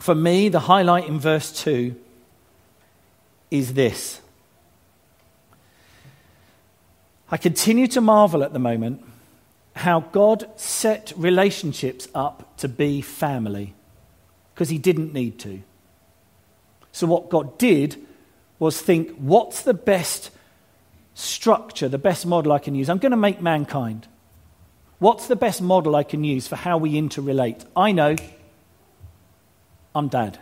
for 0.00 0.12
me, 0.12 0.48
the 0.48 0.58
highlight 0.58 1.06
in 1.06 1.20
verse 1.20 1.52
2 1.52 1.94
is 3.48 3.74
this. 3.74 4.20
I 7.30 7.36
continue 7.36 7.86
to 7.86 8.00
marvel 8.00 8.42
at 8.42 8.52
the 8.52 8.58
moment 8.58 9.04
how 9.76 10.00
God 10.00 10.50
set 10.56 11.12
relationships 11.16 12.08
up 12.12 12.56
to 12.56 12.66
be 12.66 13.00
family 13.00 13.72
because 14.54 14.68
he 14.68 14.78
didn't 14.78 15.12
need 15.12 15.38
to. 15.38 15.62
So, 16.90 17.06
what 17.06 17.30
God 17.30 17.56
did 17.56 18.04
was 18.58 18.82
think, 18.82 19.16
what's 19.16 19.62
the 19.62 19.74
best 19.74 20.32
structure, 21.14 21.88
the 21.88 21.98
best 21.98 22.26
model 22.26 22.50
I 22.50 22.58
can 22.58 22.74
use? 22.74 22.90
I'm 22.90 22.98
going 22.98 23.12
to 23.12 23.16
make 23.16 23.40
mankind. 23.40 24.08
What's 25.02 25.26
the 25.26 25.34
best 25.34 25.60
model 25.60 25.96
I 25.96 26.04
can 26.04 26.22
use 26.22 26.46
for 26.46 26.54
how 26.54 26.78
we 26.78 26.92
interrelate? 26.92 27.64
I 27.74 27.90
know 27.90 28.14
I'm 29.96 30.06
dad. 30.06 30.38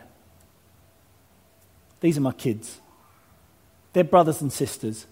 These 1.99 2.19
are 2.19 2.21
my 2.21 2.31
kids. 2.31 2.79
They're 3.93 4.03
brothers 4.03 4.39
and 4.39 4.53
sisters. 4.53 5.07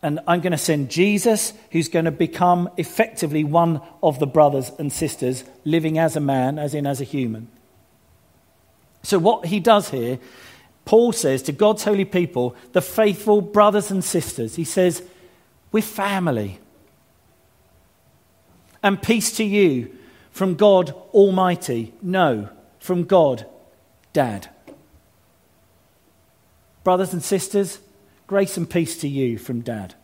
And 0.00 0.20
I'm 0.26 0.40
going 0.40 0.52
to 0.52 0.56
send 0.56 0.90
Jesus, 0.90 1.52
who's 1.70 1.90
going 1.90 2.06
to 2.06 2.10
become 2.10 2.70
effectively 2.78 3.44
one 3.44 3.82
of 4.02 4.18
the 4.18 4.26
brothers 4.26 4.72
and 4.78 4.90
sisters, 4.90 5.44
living 5.66 5.98
as 5.98 6.16
a 6.16 6.20
man, 6.20 6.58
as 6.58 6.72
in 6.72 6.86
as 6.86 7.02
a 7.02 7.04
human. 7.04 7.48
So, 9.02 9.18
what 9.18 9.44
he 9.44 9.60
does 9.60 9.90
here, 9.90 10.18
Paul 10.86 11.12
says 11.12 11.42
to 11.42 11.52
God's 11.52 11.84
holy 11.84 12.06
people, 12.06 12.56
the 12.72 12.80
faithful 12.80 13.42
brothers 13.42 13.90
and 13.90 14.02
sisters, 14.02 14.56
he 14.56 14.64
says, 14.64 15.02
We're 15.72 15.82
family 15.82 16.58
and 18.82 19.00
peace 19.02 19.36
to 19.36 19.44
you 19.44 19.96
from 20.30 20.54
God 20.54 20.90
Almighty. 21.12 21.94
No, 22.02 22.48
from 22.78 23.04
God, 23.04 23.46
Dad. 24.12 24.48
Brothers 26.82 27.12
and 27.12 27.22
sisters, 27.22 27.78
grace 28.26 28.56
and 28.56 28.68
peace 28.68 28.98
to 29.00 29.08
you 29.08 29.38
from 29.38 29.60
Dad. 29.60 29.94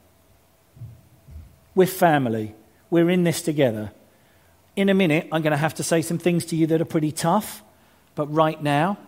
We're 1.74 1.86
family. 1.86 2.54
we're 2.90 3.10
in 3.10 3.24
this 3.24 3.42
together. 3.42 3.92
In 4.76 4.88
a 4.88 4.94
minute, 4.94 5.28
I'm 5.32 5.42
going 5.42 5.52
to 5.52 5.56
have 5.56 5.74
to 5.74 5.82
say 5.82 6.02
some 6.02 6.18
things 6.18 6.44
to 6.46 6.56
you 6.56 6.66
that 6.68 6.80
are 6.80 6.86
pretty 6.86 7.12
tough, 7.12 7.62
but 8.14 8.26
right 8.26 8.62
now, 8.62 8.98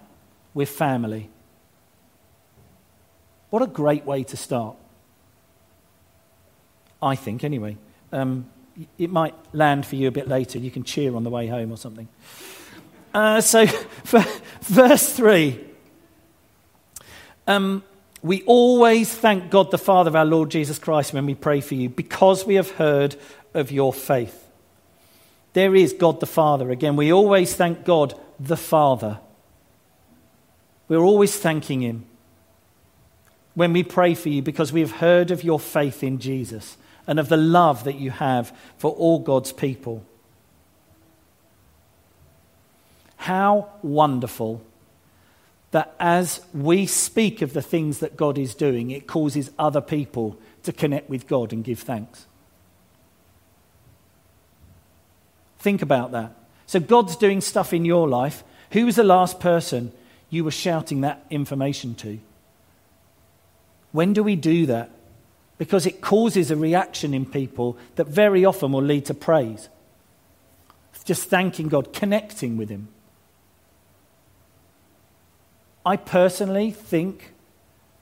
we're 0.54 0.66
family. 0.66 1.30
What 3.50 3.62
a 3.62 3.66
great 3.66 4.04
way 4.04 4.24
to 4.24 4.36
start. 4.36 4.76
I 7.02 7.14
think, 7.14 7.44
anyway. 7.44 7.76
Um, 8.12 8.46
it 8.98 9.10
might 9.10 9.34
land 9.52 9.86
for 9.86 9.96
you 9.96 10.08
a 10.08 10.12
bit 10.12 10.28
later. 10.28 10.58
You 10.58 10.70
can 10.70 10.84
cheer 10.84 11.14
on 11.14 11.24
the 11.24 11.30
way 11.30 11.46
home 11.46 11.72
or 11.72 11.76
something. 11.76 12.08
Uh, 13.12 13.40
so, 13.40 13.66
verse 14.62 15.12
3. 15.12 15.64
Um, 17.46 17.82
we 18.22 18.42
always 18.42 19.12
thank 19.14 19.50
God 19.50 19.70
the 19.70 19.78
Father 19.78 20.08
of 20.08 20.16
our 20.16 20.24
Lord 20.24 20.50
Jesus 20.50 20.78
Christ 20.78 21.12
when 21.12 21.26
we 21.26 21.34
pray 21.34 21.60
for 21.60 21.74
you 21.74 21.88
because 21.88 22.44
we 22.44 22.56
have 22.56 22.72
heard 22.72 23.16
of 23.54 23.70
your 23.70 23.92
faith. 23.92 24.46
There 25.54 25.74
is 25.74 25.92
God 25.92 26.20
the 26.20 26.26
Father. 26.26 26.70
Again, 26.70 26.96
we 26.96 27.12
always 27.12 27.54
thank 27.54 27.84
God 27.84 28.14
the 28.38 28.56
Father. 28.56 29.18
We're 30.88 30.98
always 30.98 31.36
thanking 31.36 31.80
Him 31.80 32.04
when 33.54 33.72
we 33.72 33.82
pray 33.82 34.14
for 34.14 34.28
you 34.28 34.42
because 34.42 34.72
we 34.72 34.80
have 34.80 34.92
heard 34.92 35.30
of 35.30 35.42
your 35.42 35.58
faith 35.58 36.02
in 36.02 36.18
Jesus 36.18 36.76
and 37.08 37.18
of 37.18 37.28
the 37.28 37.36
love 37.38 37.84
that 37.84 37.96
you 37.96 38.10
have 38.10 38.56
for 38.76 38.92
all 38.92 39.18
God's 39.18 39.50
people. 39.50 40.04
How 43.16 43.70
wonderful 43.82 44.62
that 45.70 45.94
as 45.98 46.40
we 46.54 46.86
speak 46.86 47.42
of 47.42 47.54
the 47.54 47.62
things 47.62 47.98
that 47.98 48.16
God 48.16 48.38
is 48.38 48.54
doing, 48.54 48.90
it 48.90 49.06
causes 49.06 49.50
other 49.58 49.80
people 49.80 50.38
to 50.62 50.72
connect 50.72 51.08
with 51.08 51.26
God 51.26 51.52
and 51.52 51.64
give 51.64 51.80
thanks. 51.80 52.26
Think 55.58 55.82
about 55.82 56.12
that. 56.12 56.34
So, 56.66 56.78
God's 56.78 57.16
doing 57.16 57.40
stuff 57.40 57.72
in 57.72 57.84
your 57.84 58.08
life. 58.08 58.44
Who 58.72 58.86
was 58.86 58.96
the 58.96 59.04
last 59.04 59.40
person 59.40 59.92
you 60.30 60.44
were 60.44 60.50
shouting 60.50 61.00
that 61.00 61.24
information 61.30 61.94
to? 61.96 62.18
When 63.92 64.12
do 64.12 64.22
we 64.22 64.36
do 64.36 64.66
that? 64.66 64.90
Because 65.58 65.86
it 65.86 66.00
causes 66.00 66.50
a 66.50 66.56
reaction 66.56 67.12
in 67.12 67.26
people 67.26 67.76
that 67.96 68.06
very 68.06 68.44
often 68.44 68.72
will 68.72 68.82
lead 68.82 69.04
to 69.06 69.14
praise. 69.14 69.68
Just 71.04 71.28
thanking 71.28 71.68
God, 71.68 71.92
connecting 71.92 72.56
with 72.56 72.68
Him. 72.68 72.88
I 75.86 75.96
personally 75.96 76.70
think 76.70 77.32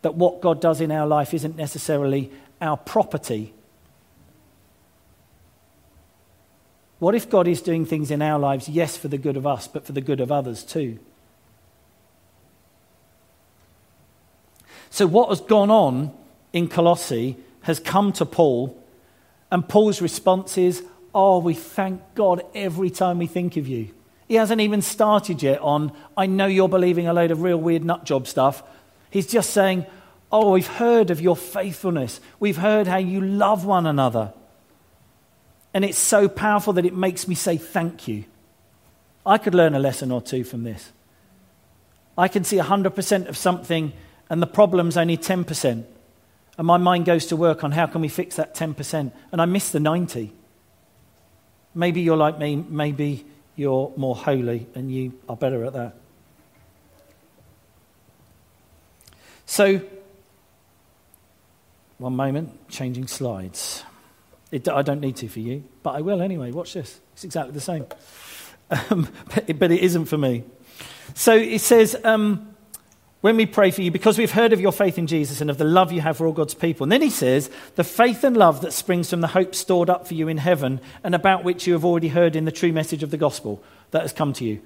that 0.03 0.17
what 0.17 0.41
God 0.41 0.61
does 0.61 0.81
in 0.81 0.91
our 0.91 1.07
life 1.07 1.33
isn't 1.33 1.57
necessarily 1.57 2.33
our 2.61 2.77
property. 2.77 3.55
What 6.99 7.15
if 7.15 7.31
God 7.31 7.47
is 7.47 7.63
doing 7.63 7.87
things 7.87 8.11
in 8.11 8.23
our 8.23 8.41
lives, 8.41 8.69
yes, 8.69 8.97
for 8.97 9.07
the 9.07 9.19
good 9.19 9.37
of 9.37 9.47
us, 9.47 9.69
but 9.69 9.87
for 9.87 9.93
the 9.93 10.01
good 10.01 10.21
of 10.21 10.33
others 10.33 10.65
too? 10.65 10.99
So, 14.91 15.07
what 15.07 15.29
has 15.29 15.41
gone 15.41 15.71
on 15.71 16.13
in 16.53 16.67
Colossae 16.69 17.37
has 17.67 17.81
come 17.81 18.13
to 18.13 18.25
Paul, 18.25 18.81
and 19.51 19.69
Paul's 19.69 20.01
response 20.01 20.57
is, 20.57 20.85
Oh, 21.13 21.39
we 21.41 21.53
thank 21.53 22.01
God 22.15 22.43
every 22.55 22.91
time 22.91 23.19
we 23.19 23.27
think 23.27 23.57
of 23.57 23.67
you. 23.67 23.89
He 24.29 24.37
hasn't 24.37 24.61
even 24.61 24.83
started 24.83 25.43
yet 25.43 25.61
on, 25.61 25.91
I 26.17 26.27
know 26.27 26.47
you're 26.47 26.69
believing 26.69 27.09
a 27.09 27.13
load 27.13 27.33
of 27.33 27.43
real 27.43 27.57
weird 27.57 27.85
nut 27.85 28.05
job 28.05 28.29
stuff. 28.29 28.63
He's 29.11 29.27
just 29.27 29.51
saying, 29.51 29.85
Oh, 30.31 30.53
we've 30.53 30.67
heard 30.67 31.11
of 31.11 31.21
your 31.21 31.37
faithfulness. 31.37 32.21
We've 32.39 32.57
heard 32.57 32.87
how 32.87 32.99
you 32.99 33.21
love 33.21 33.65
one 33.65 33.87
another. 33.87 34.33
And 35.75 35.85
it's 35.85 35.99
so 35.99 36.29
powerful 36.29 36.73
that 36.75 36.87
it 36.87 36.95
makes 36.95 37.27
me 37.27 37.35
say 37.35 37.57
thank 37.57 38.07
you. 38.07 38.27
I 39.25 39.39
could 39.39 39.57
learn 39.57 39.75
a 39.75 39.81
lesson 39.81 40.13
or 40.13 40.21
two 40.21 40.45
from 40.45 40.63
this. 40.63 40.93
I 42.17 42.29
can 42.29 42.45
see 42.45 42.59
100% 42.59 43.27
of 43.27 43.37
something 43.37 43.93
and 44.31 44.41
the 44.41 44.47
problem's 44.47 44.97
only 44.97 45.17
10%. 45.17 45.85
And 46.59 46.67
my 46.67 46.79
mind 46.79 47.05
goes 47.05 47.27
to 47.27 47.37
work 47.37 47.65
on 47.65 47.73
how 47.73 47.87
can 47.87 48.01
we 48.01 48.09
fix 48.09 48.37
that 48.37 48.55
10%. 48.55 49.13
And 49.33 49.43
I 49.43 49.45
miss 49.45 49.71
the 49.71 49.81
90. 49.81 50.33
Maybe 51.75 52.01
you're 52.01 52.17
like 52.17 52.39
me, 52.39 52.57
maybe 52.57 53.27
you're 53.55 53.93
more 53.97 54.17
holy 54.17 54.67
and 54.75 54.91
you 54.91 55.13
are 55.29 55.37
better 55.37 55.65
at 55.65 55.75
that. 55.75 55.97
So, 59.45 59.81
one 61.99 62.17
moment, 62.17 62.69
changing 62.69 63.07
slides. 63.07 63.85
It, 64.51 64.69
I 64.69 64.83
don't 64.83 65.01
need 65.01 65.17
to 65.17 65.29
for 65.29 65.41
you, 65.41 65.65
but 65.83 65.95
I 65.95 66.01
will 66.01 66.21
anyway. 66.21 66.51
Watch 66.51 66.75
this. 66.75 67.01
It's 67.15 67.25
exactly 67.25 67.53
the 67.53 67.61
same. 67.61 67.87
Um, 68.69 69.07
but, 69.33 69.61
but, 69.61 69.71
it 69.71 69.79
isn't 69.79 70.07
for 70.07 70.19
me. 70.19 70.43
So 71.15 71.37
it 71.37 71.61
says, 71.61 71.97
um, 72.03 72.56
when 73.23 73.37
we 73.37 73.47
pray 73.47 73.71
for 73.71 73.83
you, 73.83 73.91
because 73.91 74.19
we've 74.19 74.33
heard 74.33 74.53
of 74.53 74.61
your 74.61 74.73
faith 74.73 74.99
in 74.99 75.07
Jesus 75.07 75.41
and 75.41 75.51
of 75.51 75.59
the 75.59 75.65
love 75.65 75.91
you 75.91 76.01
have 76.01 76.19
for 76.19 76.27
all 76.27 76.33
God's 76.33 76.55
people. 76.55 76.85
And 76.85 76.93
then 76.93 77.03
he 77.03 77.11
says, 77.11 77.51
the 77.75 77.83
faith 77.83 78.23
and 78.23 78.37
love 78.37 78.61
that 78.61 78.73
springs 78.73 79.11
from 79.11 79.21
the 79.21 79.29
hope 79.29 79.55
stored 79.55 79.91
up 79.91 80.07
for 80.07 80.15
you 80.15 80.29
in 80.29 80.37
heaven 80.37 80.81
and 81.03 81.15
about 81.15 81.43
which 81.43 81.67
you 81.67 81.73
have 81.73 81.85
already 81.85 82.09
heard 82.09 82.37
in 82.37 82.45
the 82.45 82.53
true 82.53 82.73
message 82.73 83.03
of 83.03 83.11
the 83.11 83.17
gospel 83.17 83.63
that 83.91 84.03
has 84.03 84.13
come 84.13 84.33
to 84.35 84.45
you. 84.45 84.61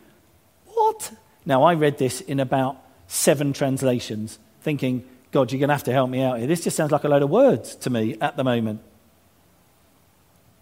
What? 0.67 1.13
Now, 1.47 1.63
I 1.63 1.75
read 1.75 1.99
this 1.99 2.21
in 2.21 2.41
about 2.41 2.77
seven 3.07 3.53
translations, 3.53 4.39
thinking, 4.63 5.05
God, 5.31 5.53
you're 5.53 5.61
going 5.61 5.69
to 5.69 5.75
have 5.75 5.85
to 5.85 5.93
help 5.93 6.11
me 6.11 6.23
out 6.23 6.39
here. 6.39 6.47
This 6.47 6.65
just 6.65 6.77
sounds 6.77 6.91
like 6.91 7.05
a 7.05 7.09
load 7.09 7.23
of 7.23 7.31
words 7.31 7.77
to 7.77 7.91
me 7.91 8.17
at 8.21 8.37
the 8.37 8.45
moment. 8.45 8.81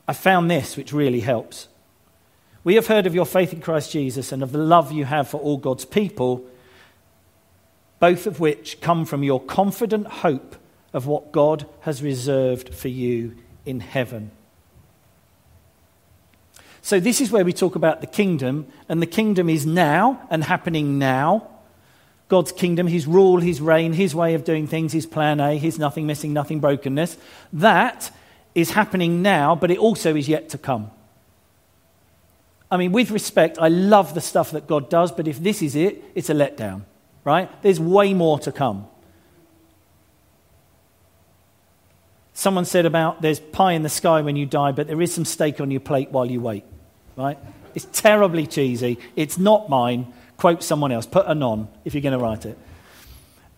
I 0.06 0.12
found 0.12 0.50
this, 0.50 0.76
which 0.76 0.92
really 0.92 1.20
helps. 1.20 1.68
We 2.64 2.74
have 2.74 2.86
heard 2.86 3.06
of 3.06 3.14
your 3.14 3.26
faith 3.26 3.52
in 3.52 3.60
Christ 3.60 3.92
Jesus 3.92 4.30
and 4.30 4.42
of 4.42 4.52
the 4.52 4.58
love 4.58 4.92
you 4.92 5.06
have 5.06 5.28
for 5.28 5.40
all 5.40 5.56
God's 5.56 5.84
people 5.84 6.44
both 8.00 8.26
of 8.26 8.40
which 8.40 8.80
come 8.80 9.04
from 9.04 9.22
your 9.22 9.40
confident 9.40 10.06
hope 10.06 10.56
of 10.92 11.06
what 11.06 11.32
God 11.32 11.66
has 11.80 12.02
reserved 12.02 12.74
for 12.74 12.88
you 12.88 13.36
in 13.66 13.80
heaven. 13.80 14.30
So, 16.80 17.00
this 17.00 17.20
is 17.20 17.30
where 17.30 17.44
we 17.44 17.52
talk 17.52 17.74
about 17.74 18.00
the 18.00 18.06
kingdom, 18.06 18.66
and 18.88 19.02
the 19.02 19.06
kingdom 19.06 19.50
is 19.50 19.66
now 19.66 20.26
and 20.30 20.44
happening 20.44 20.98
now. 20.98 21.48
God's 22.28 22.52
kingdom, 22.52 22.86
his 22.86 23.06
rule, 23.06 23.40
his 23.40 23.60
reign, 23.60 23.94
his 23.94 24.14
way 24.14 24.34
of 24.34 24.44
doing 24.44 24.66
things, 24.66 24.92
his 24.92 25.06
plan 25.06 25.40
A, 25.40 25.56
his 25.56 25.78
nothing 25.78 26.06
missing, 26.06 26.32
nothing 26.32 26.60
brokenness. 26.60 27.16
That 27.52 28.10
is 28.54 28.70
happening 28.70 29.22
now, 29.22 29.54
but 29.54 29.70
it 29.70 29.78
also 29.78 30.14
is 30.14 30.28
yet 30.28 30.48
to 30.50 30.58
come. 30.58 30.90
I 32.70 32.76
mean, 32.76 32.92
with 32.92 33.10
respect, 33.10 33.58
I 33.58 33.68
love 33.68 34.14
the 34.14 34.20
stuff 34.20 34.50
that 34.50 34.66
God 34.66 34.90
does, 34.90 35.10
but 35.10 35.26
if 35.26 35.42
this 35.42 35.62
is 35.62 35.74
it, 35.74 36.02
it's 36.14 36.30
a 36.30 36.34
letdown 36.34 36.82
right? 37.28 37.62
There's 37.62 37.78
way 37.78 38.14
more 38.14 38.38
to 38.40 38.50
come. 38.50 38.86
Someone 42.32 42.64
said 42.64 42.86
about 42.86 43.20
there's 43.20 43.38
pie 43.38 43.72
in 43.72 43.82
the 43.82 43.90
sky 43.90 44.22
when 44.22 44.34
you 44.34 44.46
die, 44.46 44.72
but 44.72 44.86
there 44.86 45.02
is 45.02 45.14
some 45.14 45.26
steak 45.26 45.60
on 45.60 45.70
your 45.70 45.80
plate 45.80 46.10
while 46.10 46.24
you 46.24 46.40
wait, 46.40 46.64
right? 47.16 47.38
It's 47.74 47.84
terribly 47.92 48.46
cheesy. 48.46 48.98
It's 49.14 49.36
not 49.36 49.68
mine. 49.68 50.10
Quote 50.38 50.62
someone 50.62 50.90
else. 50.90 51.04
Put 51.04 51.26
a 51.26 51.34
non 51.34 51.68
if 51.84 51.92
you're 51.92 52.00
going 52.00 52.18
to 52.18 52.24
write 52.24 52.46
it. 52.46 52.56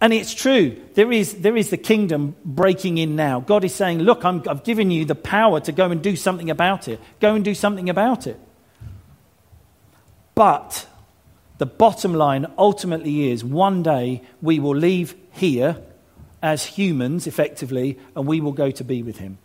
And 0.01 0.13
it's 0.13 0.35
true. 0.35 0.81
There 0.95 1.13
is, 1.13 1.35
there 1.35 1.57
is 1.57 1.71
the 1.71 1.77
kingdom 1.77 2.35
breaking 2.45 2.99
in 2.99 3.15
now. 3.15 3.39
God 3.39 3.65
is 3.65 3.75
saying, 3.75 4.01
Look, 4.01 4.25
i 4.25 4.41
I've 4.49 4.65
given 4.65 4.91
you 4.91 5.05
the 5.05 5.15
power 5.15 5.61
to 5.61 5.73
go 5.73 5.91
and 5.91 6.03
do 6.03 6.17
something 6.17 6.51
about 6.51 6.89
it. 6.89 6.99
Go 7.21 7.37
and 7.37 7.45
do 7.45 7.55
something 7.55 7.89
about 7.89 8.27
it. 8.27 8.41
But 10.35 10.87
the 11.61 11.67
bottom 11.67 12.15
line 12.15 12.47
ultimately 12.57 13.31
is 13.31 13.45
one 13.45 13.83
day 13.83 14.23
we 14.41 14.59
will 14.59 14.75
leave 14.75 15.15
here 15.33 15.77
as 16.43 16.65
humans, 16.65 17.27
effectively, 17.27 17.99
and 18.17 18.27
we 18.27 18.41
will 18.41 18.53
go 18.53 18.71
to 18.71 18.83
be 18.83 19.03
with 19.03 19.19
him. 19.19 19.37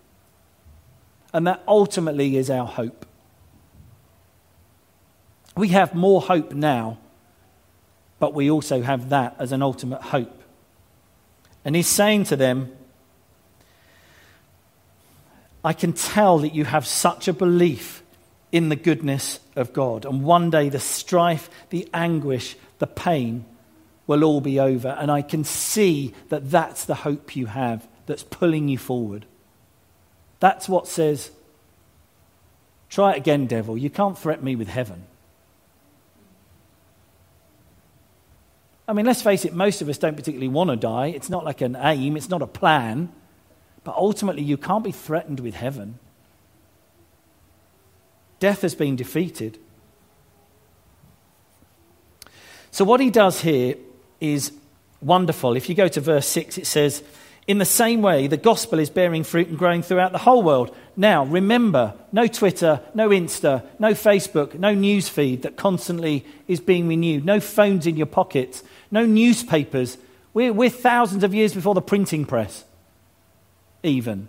And 1.34 1.46
that 1.46 1.62
ultimately 1.68 2.38
is 2.38 2.50
our 2.50 2.66
hope. 2.66 3.06
We 5.58 5.68
have 5.70 5.94
more 5.94 6.22
hope 6.22 6.54
now, 6.54 7.00
but 8.18 8.34
we 8.34 8.50
also 8.50 8.82
have 8.82 9.10
that 9.10 9.36
as 9.38 9.52
an 9.52 9.62
ultimate 9.62 10.02
hope. 10.02 10.42
And 11.66 11.76
he's 11.76 11.90
saying 11.90 12.24
to 12.26 12.38
them, 12.38 12.72
I 15.66 15.74
can 15.74 15.92
tell 15.92 16.38
that 16.38 16.56
you 16.56 16.64
have 16.64 16.88
such 16.88 17.28
a 17.28 17.34
belief 17.34 18.04
in 18.56 18.70
the 18.70 18.76
goodness 18.78 19.42
of 19.58 19.74
God. 19.74 20.06
And 20.06 20.24
one 20.24 20.50
day 20.50 20.70
the 20.70 20.80
strife, 20.80 21.50
the 21.72 21.90
anguish, 21.94 22.56
the 22.80 22.88
pain 22.88 23.44
will 24.08 24.24
all 24.24 24.40
be 24.40 24.62
over. 24.62 24.88
And 24.88 25.12
I 25.12 25.24
can 25.24 25.44
see 25.44 26.14
that 26.30 26.50
that's 26.50 26.86
the 26.86 26.96
hope 26.96 27.36
you 27.36 27.48
have 27.48 27.86
that's 28.06 28.24
pulling 28.24 28.70
you 28.70 28.78
forward. 28.78 29.26
That's 30.40 30.70
what 30.70 30.88
says, 30.88 31.32
try 32.88 33.12
it 33.12 33.18
again, 33.18 33.46
devil. 33.46 33.78
You 33.78 33.90
can't 33.90 34.18
threaten 34.18 34.46
me 34.46 34.56
with 34.56 34.70
heaven. 34.70 35.04
I 38.88 38.94
mean, 38.94 39.06
let's 39.06 39.22
face 39.22 39.44
it, 39.44 39.54
most 39.54 39.82
of 39.82 39.90
us 39.90 39.98
don't 39.98 40.16
particularly 40.16 40.48
want 40.48 40.70
to 40.70 40.78
die. 40.78 41.08
It's 41.08 41.30
not 41.30 41.44
like 41.44 41.60
an 41.60 41.76
aim, 41.78 42.16
it's 42.16 42.30
not 42.30 42.42
a 42.42 42.48
plan. 42.48 43.12
But 43.84 43.96
ultimately, 43.96 44.44
you 44.44 44.56
can't 44.56 44.86
be 44.86 44.94
threatened 44.94 45.42
with 45.42 45.56
heaven. 45.56 46.00
Death 48.40 48.62
has 48.62 48.76
been 48.76 48.96
defeated. 48.96 49.60
So, 52.72 52.84
what 52.84 53.00
he 53.00 53.10
does 53.10 53.42
here 53.42 53.76
is 54.20 54.52
wonderful. 55.02 55.56
If 55.56 55.70
you 55.70 55.76
go 55.76 55.88
to 55.88 56.02
verse 56.02 56.28
6, 56.28 56.58
it 56.58 56.68
says, 56.68 57.04
In 57.48 57.58
the 57.58 57.64
same 57.64 58.02
way, 58.02 58.28
the 58.28 58.36
gospel 58.36 58.80
is 58.80 58.90
bearing 58.90 59.24
fruit 59.24 59.48
and 59.48 59.58
growing 59.58 59.82
throughout 59.82 60.12
the 60.12 60.18
whole 60.18 60.44
world. 60.44 60.76
Now, 60.98 61.24
remember, 61.24 61.94
no 62.12 62.28
Twitter, 62.28 62.82
no 62.94 63.10
Insta, 63.10 63.64
no 63.80 63.92
Facebook, 63.92 64.56
no 64.60 64.74
news 64.74 65.08
feed 65.08 65.44
that 65.44 65.56
constantly 65.56 66.26
is 66.50 66.60
being 66.60 66.88
renewed, 66.88 67.24
no 67.24 67.40
phones 67.40 67.88
in 67.88 67.96
your 67.96 68.08
pockets, 68.08 68.62
no 68.92 69.06
newspapers. 69.06 69.98
We're, 70.34 70.52
we're 70.52 70.70
thousands 70.70 71.24
of 71.24 71.34
years 71.34 71.54
before 71.54 71.76
the 71.76 71.82
printing 71.82 72.26
press, 72.26 72.66
even. 73.84 74.28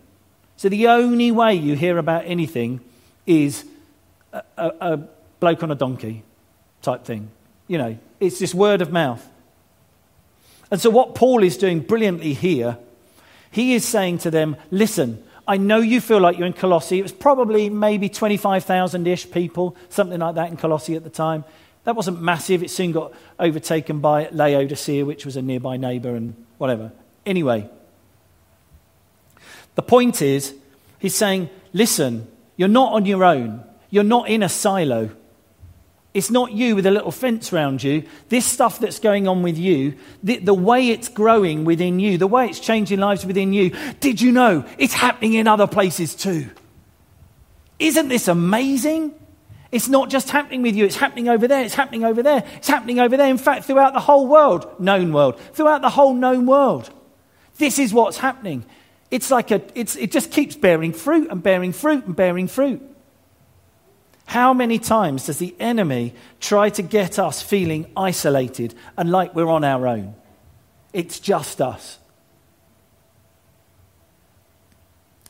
So, 0.57 0.69
the 0.69 0.87
only 0.87 1.33
way 1.33 1.55
you 1.55 1.75
hear 1.75 1.99
about 1.99 2.27
anything 2.27 2.81
is 3.27 3.65
a, 4.57 4.73
a, 4.81 4.97
bloke 5.41 5.63
on 5.63 5.71
a 5.71 5.75
donkey 5.75 6.23
type 6.83 7.05
thing. 7.05 7.31
You 7.69 7.79
know, 7.79 7.99
it's 8.21 8.39
just 8.39 8.55
word 8.55 8.81
of 8.81 8.93
mouth. 8.93 9.27
And 10.71 10.81
so, 10.81 10.91
what 10.91 11.15
Paul 11.15 11.43
is 11.43 11.57
doing 11.57 11.81
brilliantly 11.81 12.33
here, 12.33 12.79
he 13.51 13.75
is 13.75 13.85
saying 13.85 14.19
to 14.19 14.31
them, 14.31 14.57
Listen, 14.71 15.23
I 15.47 15.57
know 15.59 15.79
you 15.79 16.01
feel 16.01 16.21
like 16.21 16.39
you're 16.39 16.47
in 16.47 16.53
Colossae. 16.53 16.99
It 16.99 17.03
was 17.03 17.13
probably 17.13 17.71
maybe 17.71 18.09
25,000 18.09 19.07
ish 19.07 19.31
people, 19.31 19.77
something 19.89 20.19
like 20.19 20.35
that 20.35 20.51
in 20.51 20.57
Colossae 20.57 20.97
at 20.97 21.05
the 21.05 21.11
time. 21.11 21.45
That 21.85 21.95
wasn't 21.95 22.21
massive. 22.21 22.65
It 22.65 22.71
soon 22.71 22.91
got 22.91 23.13
overtaken 23.39 24.01
by 24.01 24.29
Laodicea, 24.33 25.05
which 25.05 25.25
was 25.25 25.37
a 25.37 25.43
nearby 25.43 25.77
neighbor 25.77 26.17
and 26.17 26.35
whatever. 26.59 26.91
Anyway, 27.25 27.71
the 29.77 29.83
point 29.83 30.21
is, 30.21 30.55
he's 30.99 31.15
saying, 31.15 31.49
Listen, 31.73 32.27
you're 32.57 32.69
not 32.69 32.93
on 32.93 33.07
your 33.07 33.23
own, 33.23 33.63
you're 33.91 34.05
not 34.05 34.29
in 34.29 34.43
a 34.43 34.49
silo. 34.49 35.11
It's 36.15 36.31
not 36.31 36.53
you 36.53 36.75
with 36.75 36.87
a 36.87 36.91
little 36.91 37.11
fence 37.11 37.53
around 37.53 37.83
you. 37.83 38.05
This 38.31 38.47
stuff 38.47 38.79
that's 38.79 38.99
going 38.99 39.29
on 39.29 39.43
with 39.43 39.59
you, 39.59 39.97
the, 40.23 40.39
the, 40.39 40.55
way 40.55 40.89
it's 40.89 41.09
growing 41.09 41.67
within 41.67 42.01
you, 42.01 42.17
the 42.17 42.27
way 42.27 42.47
it's 42.47 42.59
changing 42.59 43.01
lives 43.01 43.27
within 43.27 43.53
you, 43.53 43.77
did 44.01 44.23
you 44.23 44.33
know 44.33 44.65
it's 44.79 44.95
happening 44.95 45.35
in 45.35 45.47
other 45.47 45.67
places 45.67 46.15
too? 46.15 46.49
Isn't 47.79 48.09
this 48.09 48.29
amazing? 48.29 49.15
It's 49.71 49.89
not 49.89 50.09
just 50.09 50.31
happening 50.31 50.63
with 50.63 50.75
you, 50.75 50.87
it's 50.87 50.97
happening 50.97 51.29
over 51.29 51.47
there, 51.47 51.63
it's 51.63 51.75
happening 51.75 52.03
over 52.03 52.23
there, 52.23 52.45
it's 52.55 52.69
happening 52.69 52.99
over 52.99 53.19
there. 53.19 53.29
In 53.29 53.37
fact, 53.37 53.67
throughout 53.67 53.93
the 53.93 54.01
whole 54.01 54.27
world, 54.27 54.81
known 54.81 55.13
world, 55.13 55.39
throughout 55.53 55.83
the 55.83 55.91
whole 55.91 56.15
known 56.15 56.47
world. 56.47 56.91
This 57.59 57.79
is 57.79 57.93
what's 57.93 58.17
happening. 58.17 58.65
It's 59.11 59.31
like 59.31 59.51
a, 59.51 59.61
it's, 59.75 59.97
it 59.97 60.13
just 60.13 60.31
keeps 60.31 60.57
bearing 60.57 60.95
fruit 60.95 61.29
and 61.31 61.43
bearing 61.43 61.75
fruit 61.75 62.07
and 62.07 62.17
bearing 62.17 62.49
fruit. 62.49 62.83
How 64.27 64.53
many 64.53 64.79
times 64.79 65.27
does 65.27 65.39
the 65.39 65.55
enemy 65.61 66.13
try 66.41 66.69
to 66.71 66.83
get 66.83 67.19
us 67.19 67.41
feeling 67.41 67.91
isolated 67.97 68.75
and 68.97 69.11
like 69.11 69.35
we're 69.35 69.49
on 69.49 69.65
our 69.65 69.87
own? 69.87 70.15
It's 70.93 71.21
just 71.21 71.61
us. 71.61 71.99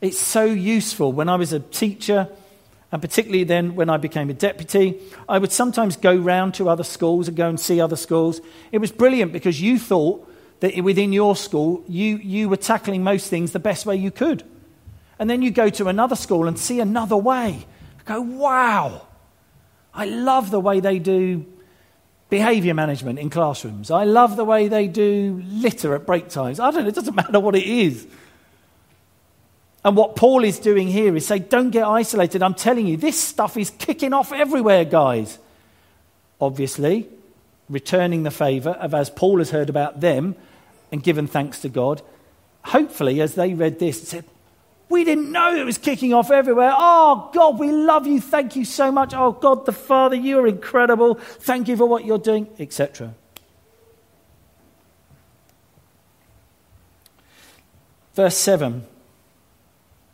It's 0.01 0.19
so 0.19 0.45
useful. 0.45 1.11
When 1.11 1.29
I 1.29 1.35
was 1.35 1.53
a 1.53 1.59
teacher, 1.59 2.27
and 2.91 3.01
particularly 3.01 3.43
then 3.43 3.75
when 3.75 3.89
I 3.89 3.97
became 3.97 4.29
a 4.29 4.33
deputy, 4.33 4.99
I 5.29 5.37
would 5.37 5.51
sometimes 5.51 5.95
go 5.95 6.15
round 6.15 6.55
to 6.55 6.69
other 6.69 6.83
schools 6.83 7.27
and 7.27 7.37
go 7.37 7.49
and 7.49 7.59
see 7.59 7.79
other 7.79 7.95
schools. 7.95 8.41
It 8.71 8.79
was 8.79 8.91
brilliant 8.91 9.31
because 9.31 9.61
you 9.61 9.77
thought 9.77 10.27
that 10.59 10.75
within 10.83 11.13
your 11.13 11.35
school, 11.35 11.83
you, 11.87 12.17
you 12.17 12.49
were 12.49 12.57
tackling 12.57 13.03
most 13.03 13.29
things 13.29 13.51
the 13.51 13.59
best 13.59 13.85
way 13.85 13.95
you 13.95 14.09
could. 14.09 14.43
And 15.19 15.29
then 15.29 15.41
you 15.41 15.51
go 15.51 15.69
to 15.69 15.87
another 15.87 16.15
school 16.15 16.47
and 16.47 16.57
see 16.57 16.79
another 16.79 17.17
way 17.17 17.65
go, 18.07 18.21
wow, 18.21 19.05
I 19.93 20.05
love 20.05 20.49
the 20.49 20.59
way 20.59 20.79
they 20.79 20.99
do 20.99 21.45
behavior 22.29 22.73
management 22.73 23.19
in 23.19 23.29
classrooms. 23.29 23.91
I 23.91 24.03
love 24.03 24.35
the 24.35 24.45
way 24.45 24.67
they 24.67 24.87
do 24.87 25.43
litter 25.47 25.95
at 25.95 26.05
break 26.05 26.29
times. 26.29 26.59
I 26.59 26.71
don't 26.71 26.83
know, 26.83 26.89
it 26.89 26.95
doesn't 26.95 27.15
matter 27.23 27.39
what 27.39 27.55
it 27.55 27.65
is. 27.65 28.07
And 29.85 29.95
what 29.95 30.15
Paul 30.15 30.43
is 30.43 30.59
doing 30.59 30.87
here 30.87 31.15
is 31.15 31.25
say, 31.25 31.39
don't 31.39 31.69
get 31.69 31.85
isolated. 31.85 32.43
I'm 32.43 32.53
telling 32.53 32.87
you, 32.87 32.97
this 32.97 33.19
stuff 33.19 33.55
is 33.55 33.69
kicking 33.69 34.11
off 34.11 34.33
everywhere, 34.33 34.83
guys. 34.83 35.37
Obviously, 36.41 37.07
returning 37.69 38.23
the 38.23 38.31
favor 38.31 38.71
of 38.71 38.93
as 38.93 39.09
Paul 39.09 39.37
has 39.37 39.51
heard 39.51 39.69
about 39.69 40.01
them 40.01 40.35
and 40.91 41.01
given 41.01 41.27
thanks 41.27 41.61
to 41.61 41.69
God. 41.69 42.01
Hopefully, 42.65 43.21
as 43.21 43.35
they 43.35 43.53
read 43.53 43.79
this, 43.79 44.09
said, 44.09 44.25
we 44.89 45.03
didn't 45.03 45.31
know 45.31 45.55
it 45.55 45.65
was 45.65 45.77
kicking 45.77 46.13
off 46.13 46.31
everywhere. 46.31 46.73
Oh, 46.73 47.29
God, 47.33 47.59
we 47.59 47.71
love 47.71 48.07
you. 48.07 48.21
Thank 48.21 48.55
you 48.55 48.63
so 48.63 48.91
much. 48.91 49.13
Oh, 49.13 49.33
God 49.33 49.65
the 49.65 49.73
Father, 49.73 50.15
you 50.15 50.39
are 50.39 50.47
incredible. 50.47 51.15
Thank 51.15 51.67
you 51.67 51.75
for 51.75 51.85
what 51.85 52.05
you're 52.05 52.17
doing, 52.17 52.47
etc. 52.57 53.13
Verse 58.13 58.37
7. 58.37 58.85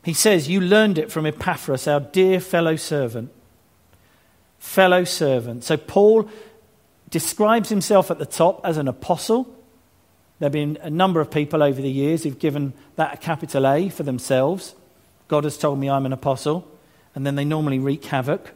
He 0.04 0.14
says, 0.14 0.50
You 0.50 0.60
learned 0.60 0.98
it 0.98 1.12
from 1.12 1.26
Epaphras, 1.26 1.88
our 1.88 2.00
dear 2.00 2.40
fellow 2.40 2.76
servant. 2.76 3.32
Fellow 4.60 5.04
servant. 5.04 5.64
So 5.64 5.78
Paul 5.78 6.30
describes 7.10 7.70
himself 7.70 8.10
at 8.10 8.18
the 8.18 8.26
top 8.26 8.60
as 8.66 8.78
an 8.78 8.88
apostle. 8.88 9.56
There 10.40 10.48
have 10.48 10.54
been 10.54 10.78
a 10.82 10.90
number 10.90 11.22
of 11.22 11.32
people 11.32 11.64
over 11.64 11.82
the 11.82 11.92
years 11.92 12.24
who've 12.24 12.38
given 12.38 12.74
that 12.96 13.14
a 13.14 13.18
capital 13.18 13.68
A 13.68 13.90
for 13.90 14.04
themselves. 14.04 14.76
God 15.28 15.44
has 15.44 15.58
told 15.58 15.80
me 15.80 15.90
I'm 15.90 16.06
an 16.06 16.14
apostle, 16.14 16.68
and 17.16 17.26
then 17.26 17.36
they 17.36 17.46
normally 17.46 17.80
wreak 17.80 18.06
havoc. 18.06 18.52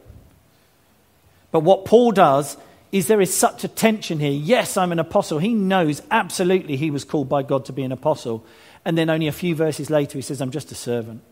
But 1.50 1.60
what 1.60 1.84
Paul 1.84 2.12
does 2.12 2.56
is 2.92 3.06
there 3.06 3.20
is 3.20 3.34
such 3.34 3.64
a 3.64 3.68
tension 3.68 4.18
here. 4.18 4.32
Yes, 4.32 4.76
I'm 4.76 4.92
an 4.92 4.98
apostle. 4.98 5.38
He 5.38 5.54
knows 5.54 6.02
absolutely 6.10 6.76
he 6.76 6.90
was 6.90 7.04
called 7.04 7.28
by 7.28 7.42
God 7.42 7.64
to 7.66 7.72
be 7.72 7.82
an 7.82 7.92
apostle. 7.92 8.44
And 8.84 8.96
then 8.96 9.10
only 9.10 9.26
a 9.28 9.32
few 9.32 9.54
verses 9.54 9.90
later, 9.90 10.18
he 10.18 10.22
says, 10.22 10.40
I'm 10.40 10.50
just 10.50 10.72
a 10.72 10.74
servant. 10.74 11.22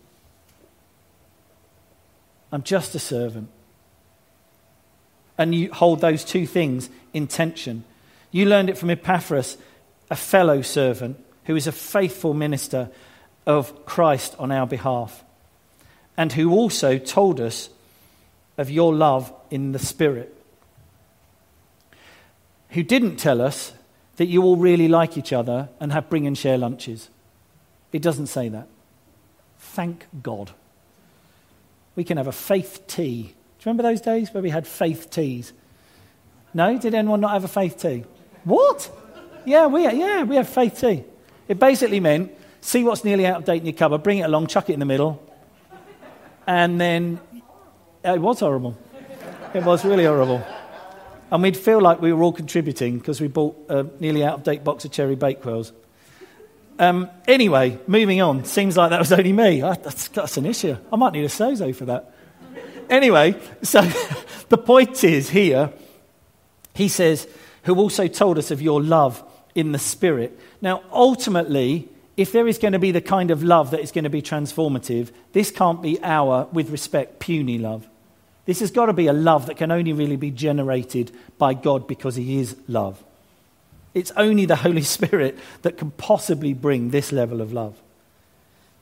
I'm 2.52 2.62
just 2.62 2.94
a 2.94 2.98
servant. 2.98 3.48
And 5.38 5.54
you 5.54 5.72
hold 5.72 6.00
those 6.00 6.24
two 6.24 6.46
things 6.46 6.88
in 7.12 7.26
tension. 7.26 7.85
You 8.30 8.46
learned 8.46 8.70
it 8.70 8.78
from 8.78 8.90
Epaphras 8.90 9.56
a 10.11 10.16
fellow 10.16 10.62
servant 10.62 11.23
who 11.45 11.57
is 11.57 11.66
a 11.66 11.73
faithful 11.73 12.35
minister 12.35 12.90
of 13.47 13.87
Christ 13.87 14.35
on 14.38 14.51
our 14.51 14.66
behalf, 14.66 15.25
and 16.16 16.33
who 16.33 16.53
also 16.53 16.99
told 16.99 17.40
us 17.40 17.69
of 18.59 18.71
your 18.71 18.95
love 18.95 19.33
in 19.51 19.73
the 19.73 19.79
Spirit. 19.79 20.33
Who 22.71 22.83
didn't 22.83 23.16
tell 23.16 23.40
us 23.40 23.73
that 24.16 24.27
you 24.27 24.42
all 24.42 24.57
really 24.57 24.88
like 24.88 25.16
each 25.16 25.33
other 25.33 25.69
and 25.79 25.92
have 25.92 26.09
bring 26.09 26.27
and 26.27 26.37
share 26.37 26.59
lunches. 26.59 27.09
It 27.92 28.03
doesn't 28.03 28.27
say 28.27 28.49
that. 28.49 28.66
Thank 29.59 30.07
God. 30.23 30.53
We 31.95 32.05
can 32.05 32.16
have 32.16 32.27
a 32.27 32.33
faith 32.33 32.83
tea. 32.87 33.23
Do 33.23 33.29
you 33.29 33.35
remember 33.66 33.83
those 33.83 34.01
days 34.01 34.33
where 34.33 34.42
we 34.42 34.51
had 34.51 34.66
faith 34.66 35.11
teas? 35.11 35.53
No? 36.53 36.79
Did 36.79 36.95
anyone 36.95 37.21
not 37.21 37.33
have 37.33 37.45
a 37.45 37.49
faith 37.49 37.81
tea? 37.81 38.05
What? 38.45 38.90
Yeah, 39.46 39.66
we, 39.66 39.85
yeah, 39.85 40.24
we 40.24 40.37
have 40.37 40.48
faith 40.48 40.80
tea. 40.80 41.04
It 41.48 41.59
basically 41.59 42.00
meant 42.00 42.32
see 42.61 42.82
what's 42.82 43.04
nearly 43.04 43.26
out 43.26 43.38
of 43.38 43.44
date 43.44 43.61
in 43.61 43.66
your 43.66 43.74
cupboard, 43.74 44.02
bring 44.02 44.18
it 44.18 44.22
along, 44.22 44.48
chuck 44.48 44.68
it 44.68 44.72
in 44.72 44.80
the 44.80 44.87
middle, 44.87 45.22
and 46.46 46.80
then 46.80 47.20
it 48.04 48.20
was 48.20 48.40
horrible. 48.40 48.76
It 49.54 49.64
was 49.64 49.85
really 49.85 50.04
horrible. 50.04 50.44
And 51.30 51.42
we'd 51.42 51.56
feel 51.56 51.80
like 51.80 52.00
we 52.00 52.12
were 52.12 52.22
all 52.22 52.32
contributing 52.32 52.98
because 52.98 53.20
we 53.20 53.28
bought 53.28 53.56
a 53.68 53.87
nearly 54.00 54.24
out 54.24 54.35
of 54.38 54.42
date 54.42 54.64
box 54.64 54.85
of 54.85 54.90
cherry 54.90 55.16
bakewells. 55.16 55.72
Um, 56.78 57.09
anyway, 57.26 57.78
moving 57.87 58.20
on. 58.20 58.44
Seems 58.44 58.76
like 58.76 58.90
that 58.90 58.98
was 58.98 59.12
only 59.12 59.32
me. 59.32 59.62
I, 59.62 59.74
that's, 59.74 60.09
that's 60.09 60.37
an 60.37 60.46
issue. 60.46 60.76
I 60.92 60.96
might 60.96 61.12
need 61.12 61.24
a 61.24 61.28
sozo 61.28 61.74
for 61.74 61.87
that. 61.87 62.12
Anyway, 62.90 63.40
so 63.62 63.80
the 64.48 64.59
point 64.59 65.02
is 65.02 65.30
here, 65.30 65.72
he 66.74 66.88
says, 66.88 67.26
who 67.62 67.74
also 67.76 68.06
told 68.06 68.38
us 68.38 68.50
of 68.50 68.61
your 68.62 68.82
love 68.82 69.24
in 69.57 69.73
the 69.73 69.79
Spirit. 69.79 70.38
Now, 70.61 70.83
ultimately, 70.92 71.88
if 72.16 72.31
there 72.31 72.47
is 72.47 72.59
going 72.59 72.75
to 72.75 72.79
be 72.79 72.92
the 72.92 73.01
kind 73.01 73.31
of 73.31 73.42
love 73.42 73.73
that 73.73 73.81
is 73.81 73.90
going 73.90 74.05
to 74.05 74.11
be 74.11 74.23
transformative, 74.23 75.11
this 75.33 75.51
can't 75.51 75.83
be 75.83 75.99
our, 76.03 76.49
with 76.53 76.71
respect, 76.71 77.19
puny 77.19 77.59
love. 77.59 77.88
This 78.45 78.61
has 78.61 78.71
got 78.71 78.87
to 78.87 78.92
be 78.92 79.09
a 79.09 79.12
love 79.12 79.47
that 79.47 79.57
can 79.57 79.73
only 79.73 79.92
really 79.92 80.16
be 80.16 80.31
generated 80.31 81.11
by 81.37 81.55
God 81.55 81.88
because 81.88 82.14
He 82.16 82.38
is 82.38 82.57
love. 82.69 83.03
It's 83.92 84.12
only 84.12 84.45
the 84.45 84.57
Holy 84.57 84.83
Spirit 84.97 85.38
that 85.62 85.79
can 85.79 85.90
possibly 85.92 86.55
bring 86.55 86.90
this 86.90 87.11
level 87.12 87.40
of 87.40 87.53
love. 87.53 87.81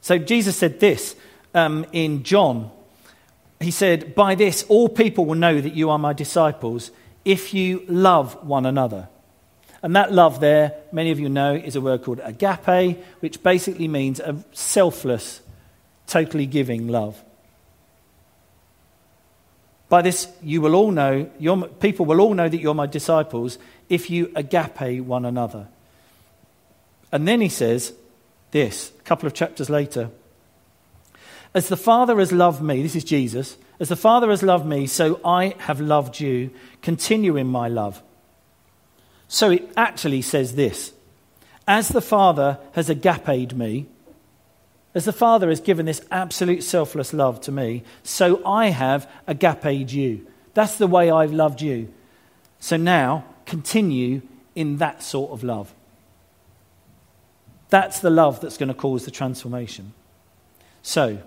So 0.00 0.18
Jesus 0.18 0.56
said 0.56 0.80
this 0.80 1.16
um, 1.54 1.86
in 1.92 2.24
John. 2.24 2.70
He 3.60 3.70
said, 3.70 4.14
By 4.14 4.34
this 4.34 4.64
all 4.68 4.88
people 4.88 5.24
will 5.24 5.36
know 5.36 5.60
that 5.60 5.74
you 5.74 5.88
are 5.88 5.98
my 5.98 6.12
disciples 6.12 6.90
if 7.24 7.54
you 7.54 7.84
love 7.88 8.44
one 8.44 8.66
another. 8.66 9.08
And 9.84 9.94
that 9.96 10.12
love 10.12 10.40
there, 10.40 10.72
many 10.92 11.10
of 11.10 11.20
you 11.20 11.28
know, 11.28 11.54
is 11.54 11.76
a 11.76 11.80
word 11.82 12.04
called 12.04 12.18
agape, 12.24 13.04
which 13.20 13.42
basically 13.42 13.86
means 13.86 14.18
a 14.18 14.42
selfless, 14.52 15.42
totally 16.06 16.46
giving 16.46 16.88
love. 16.88 17.22
By 19.90 20.00
this, 20.00 20.26
you 20.42 20.62
will 20.62 20.74
all 20.74 20.90
know, 20.90 21.30
your, 21.38 21.68
people 21.68 22.06
will 22.06 22.22
all 22.22 22.32
know 22.32 22.48
that 22.48 22.62
you're 22.62 22.72
my 22.72 22.86
disciples 22.86 23.58
if 23.90 24.08
you 24.08 24.32
agape 24.34 25.04
one 25.04 25.26
another. 25.26 25.68
And 27.12 27.28
then 27.28 27.42
he 27.42 27.50
says 27.50 27.92
this, 28.52 28.90
a 28.98 29.02
couple 29.02 29.26
of 29.26 29.34
chapters 29.34 29.68
later. 29.68 30.08
As 31.52 31.68
the 31.68 31.76
Father 31.76 32.18
has 32.20 32.32
loved 32.32 32.62
me, 32.62 32.82
this 32.82 32.96
is 32.96 33.04
Jesus, 33.04 33.58
as 33.78 33.90
the 33.90 33.96
Father 33.96 34.30
has 34.30 34.42
loved 34.42 34.64
me, 34.64 34.86
so 34.86 35.20
I 35.22 35.56
have 35.58 35.78
loved 35.78 36.20
you. 36.20 36.52
Continue 36.80 37.36
in 37.36 37.48
my 37.48 37.68
love. 37.68 38.02
So 39.34 39.50
it 39.50 39.68
actually 39.76 40.22
says 40.22 40.54
this 40.54 40.92
As 41.66 41.88
the 41.88 42.00
Father 42.00 42.60
has 42.74 42.88
agapeed 42.88 43.52
me, 43.52 43.86
as 44.94 45.06
the 45.06 45.12
Father 45.12 45.48
has 45.48 45.58
given 45.58 45.86
this 45.86 46.00
absolute 46.12 46.62
selfless 46.62 47.12
love 47.12 47.40
to 47.40 47.50
me, 47.50 47.82
so 48.04 48.40
I 48.46 48.68
have 48.68 49.10
agapeed 49.26 49.90
you. 49.90 50.24
That's 50.54 50.76
the 50.76 50.86
way 50.86 51.10
I've 51.10 51.32
loved 51.32 51.60
you. 51.60 51.92
So 52.60 52.76
now, 52.76 53.24
continue 53.44 54.22
in 54.54 54.76
that 54.76 55.02
sort 55.02 55.32
of 55.32 55.42
love. 55.42 55.74
That's 57.70 57.98
the 57.98 58.10
love 58.10 58.40
that's 58.40 58.56
going 58.56 58.68
to 58.68 58.74
cause 58.74 59.04
the 59.04 59.10
transformation. 59.10 59.94
So, 60.82 61.18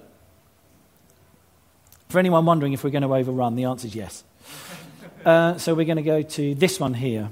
for 2.08 2.20
anyone 2.20 2.46
wondering 2.46 2.72
if 2.72 2.86
we're 2.86 2.90
going 2.90 3.02
to 3.02 3.14
overrun, 3.14 3.58
the 3.58 3.66
answer 3.66 3.88
is 3.88 3.96
yes. 3.96 4.24
Uh, 5.26 5.58
so 5.58 5.76
we're 5.76 5.84
going 5.84 5.98
to 5.98 6.04
go 6.04 6.22
to 6.22 6.56
this 6.56 6.80
one 6.80 6.94
here. 6.94 7.32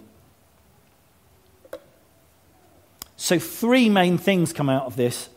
So, 3.25 3.39
three 3.39 3.89
main 3.89 4.19
things 4.19 4.53
come 4.53 4.69
out 4.69 4.85
of 4.85 4.97
this. 4.97 5.29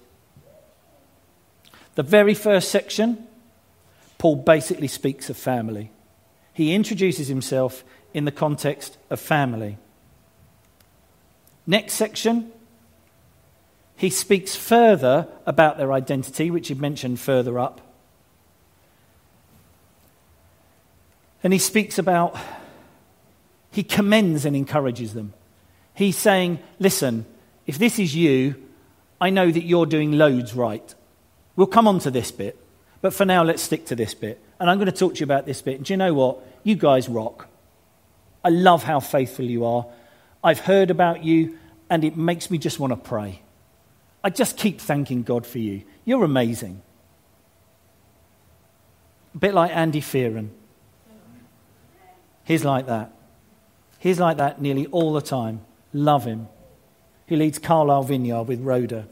The 1.95 2.03
very 2.03 2.35
first 2.35 2.71
section, 2.71 3.27
Paul 4.19 4.37
basically 4.37 4.89
speaks 4.89 5.31
of 5.31 5.39
family. 5.39 5.91
He 6.53 6.75
introduces 6.75 7.29
himself 7.29 7.85
in 8.13 8.27
the 8.27 8.31
context 8.31 8.99
of 9.09 9.21
family. 9.21 9.79
Next 11.67 11.95
section, 11.95 12.53
he 13.97 14.11
speaks 14.11 14.55
further 14.55 15.27
about 15.47 15.79
their 15.79 15.95
identity, 15.95 16.51
which 16.51 16.69
he 16.69 16.75
mentioned 16.75 17.19
further 17.21 17.59
up. 17.59 17.81
And 21.43 21.55
he 21.55 21.59
speaks 21.59 21.99
about, 21.99 22.37
he 23.71 23.83
commends 23.83 24.45
and 24.45 24.55
encourages 24.55 25.15
them. 25.15 25.33
He's 25.95 26.19
saying, 26.19 26.59
listen, 26.79 27.25
if 27.69 27.79
this 27.79 27.99
is 27.99 28.17
you, 28.17 28.57
I 29.21 29.29
know 29.29 29.51
that 29.51 29.63
you're 29.63 29.87
doing 29.87 30.13
loads 30.13 30.55
right. 30.55 30.95
We'll 31.55 31.67
come 31.67 31.87
on 31.87 31.99
to 32.01 32.11
this 32.11 32.33
bit, 32.33 32.59
but 33.03 33.13
for 33.13 33.27
now, 33.27 33.45
let's 33.45 33.63
stick 33.63 33.85
to 33.87 33.95
this 33.95 34.15
bit. 34.15 34.41
And 34.59 34.71
I'm 34.71 34.79
going 34.79 34.87
to 34.87 34.93
talk 34.93 35.15
to 35.15 35.21
you 35.21 35.25
about 35.25 35.45
this 35.45 35.61
bit. 35.61 35.83
Do 35.83 35.93
you 35.93 35.99
know 35.99 36.15
what? 36.15 36.39
You 36.65 36.77
guys 36.77 37.09
rock. 37.11 37.47
I 38.43 38.49
love 38.49 38.85
how 38.85 39.01
faithful 39.01 39.45
you 39.45 39.67
are. 39.67 39.87
I've 40.43 40.61
heard 40.61 40.91
about 40.91 41.25
you, 41.25 41.59
and 41.91 42.05
it 42.05 42.17
makes 42.17 42.51
me 42.51 42.57
just 42.57 42.81
want 42.81 42.93
to 42.93 42.97
pray. 42.97 43.43
I 44.25 44.31
just 44.31 44.57
keep 44.57 44.81
thanking 44.81 45.23
God 45.23 45.47
for 45.47 45.59
you. 45.59 45.83
You're 46.07 46.25
amazing. 46.25 46.81
A 49.35 49.39
bit 49.39 49.53
like 49.53 49.77
Andy 49.77 50.01
Fearon. 50.01 50.49
He's 52.45 52.65
like 52.65 52.87
that. 52.87 53.13
He's 53.99 54.19
like 54.19 54.39
that 54.39 54.59
nearly 54.59 54.87
all 54.87 55.13
the 55.13 55.21
time. 55.21 55.61
Love 55.93 56.25
him. 56.25 56.49
He 57.29 57.37
leads 57.37 57.59
Carlisle 57.59 58.05
Vineyard 58.05 58.45
with 58.45 58.61
Rhoda. 58.61 59.07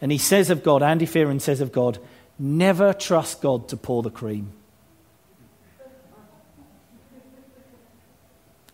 And 0.00 0.10
he 0.10 0.18
says 0.18 0.48
of 0.50 0.62
God, 0.62 0.82
Andy 0.82 1.06
Fearon 1.06 1.40
says 1.40 1.60
of 1.60 1.72
God, 1.72 1.98
never 2.38 2.92
trust 2.92 3.42
God 3.42 3.68
to 3.68 3.76
pour 3.76 4.02
the 4.02 4.10
cream. 4.10 4.52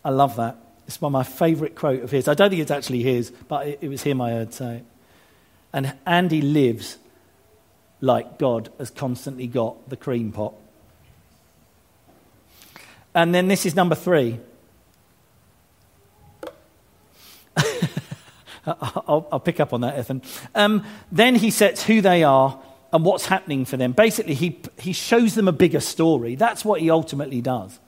I 0.03 0.09
love 0.09 0.35
that. 0.37 0.55
It's 0.87 1.01
one 1.01 1.09
of 1.09 1.13
my 1.13 1.23
favourite 1.23 1.75
quote 1.75 2.03
of 2.03 2.11
his. 2.11 2.27
I 2.27 2.35
don't 2.35 2.51
think 2.51 2.61
it's 2.61 2.71
actually 2.71 3.01
his, 3.01 3.31
but 3.31 3.67
it, 3.67 3.79
it 3.81 3.89
was 3.89 4.03
him 4.03 4.21
I 4.21 4.31
heard 4.31 4.53
say 4.53 4.75
it. 4.77 4.85
And 5.73 5.93
Andy 6.05 6.41
lives 6.41 6.97
like 7.99 8.37
God 8.37 8.71
has 8.77 8.89
constantly 8.91 9.47
got 9.47 9.89
the 9.89 9.97
cream 9.97 10.31
pot. 10.31 10.53
And 13.15 13.33
then 13.33 13.47
this 13.47 13.65
is 13.65 13.75
number 13.75 13.95
three. 13.95 14.39
I'll, 18.67 19.27
I'll, 19.31 19.39
pick 19.39 19.59
up 19.59 19.73
on 19.73 19.81
that, 19.81 19.99
Ethan. 19.99 20.21
Um, 20.53 20.83
then 21.11 21.35
he 21.35 21.51
sets 21.51 21.83
who 21.83 22.01
they 22.01 22.23
are 22.23 22.59
and 22.91 23.05
what's 23.05 23.27
happening 23.27 23.65
for 23.65 23.77
them. 23.77 23.91
Basically, 23.91 24.33
he, 24.33 24.59
he 24.79 24.93
shows 24.93 25.35
them 25.35 25.47
a 25.47 25.51
bigger 25.51 25.79
story. 25.79 26.35
That's 26.35 26.65
what 26.65 26.81
he 26.81 26.89
ultimately 26.89 27.41
does. 27.41 27.79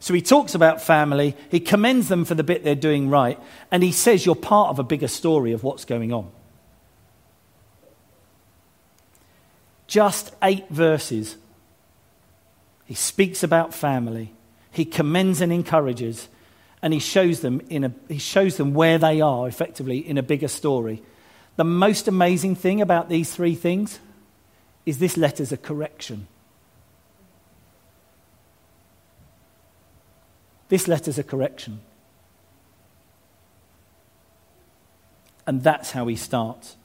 So 0.00 0.12
he 0.14 0.20
talks 0.20 0.54
about 0.54 0.82
family, 0.82 1.36
he 1.48 1.60
commends 1.60 2.08
them 2.08 2.24
for 2.24 2.34
the 2.34 2.42
bit 2.42 2.64
they're 2.64 2.74
doing 2.74 3.08
right, 3.08 3.38
and 3.70 3.84
he 3.84 3.92
says 3.92 4.26
you're 4.26 4.34
part 4.34 4.70
of 4.70 4.80
a 4.80 4.82
bigger 4.82 5.06
story 5.06 5.52
of 5.52 5.62
what's 5.62 5.84
going 5.84 6.12
on. 6.12 6.28
Just 9.86 10.34
eight 10.42 10.68
verses 10.70 11.36
he 12.92 12.94
speaks 12.94 13.42
about 13.42 13.72
family. 13.72 14.34
He 14.70 14.84
commends 14.84 15.40
and 15.40 15.50
encourages, 15.50 16.28
and 16.82 16.92
he 16.92 16.98
shows 16.98 17.40
them, 17.40 17.60
in 17.70 17.84
a, 17.84 17.92
he 18.08 18.18
shows 18.18 18.56
them 18.56 18.74
where 18.74 18.98
they 18.98 19.20
are 19.20 19.48
effectively 19.48 19.98
in 19.98 20.18
a 20.18 20.22
bigger 20.22 20.48
story. 20.48 21.02
The 21.56 21.64
most 21.64 22.08
amazing 22.08 22.56
thing 22.56 22.80
about 22.80 23.08
these 23.08 23.32
three 23.32 23.54
things 23.54 24.00
is 24.84 24.98
this 24.98 25.16
letter's 25.16 25.52
a 25.52 25.56
correction. 25.56 26.26
This 30.68 30.88
letter's 30.88 31.18
a 31.18 31.22
correction. 31.22 31.80
And 35.46 35.62
that's 35.62 35.92
how 35.92 36.06
he 36.06 36.16
starts. 36.16 36.76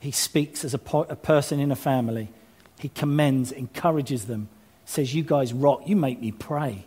He 0.00 0.10
speaks 0.10 0.64
as 0.64 0.74
a, 0.74 0.78
po- 0.78 1.06
a 1.08 1.16
person 1.16 1.60
in 1.60 1.70
a 1.70 1.76
family. 1.76 2.30
He 2.78 2.88
commends, 2.88 3.52
encourages 3.52 4.26
them 4.26 4.48
says, 4.90 5.14
You 5.14 5.22
guys 5.22 5.52
rock. 5.52 5.82
You 5.86 5.96
make 5.96 6.20
me 6.20 6.32
pray. 6.32 6.84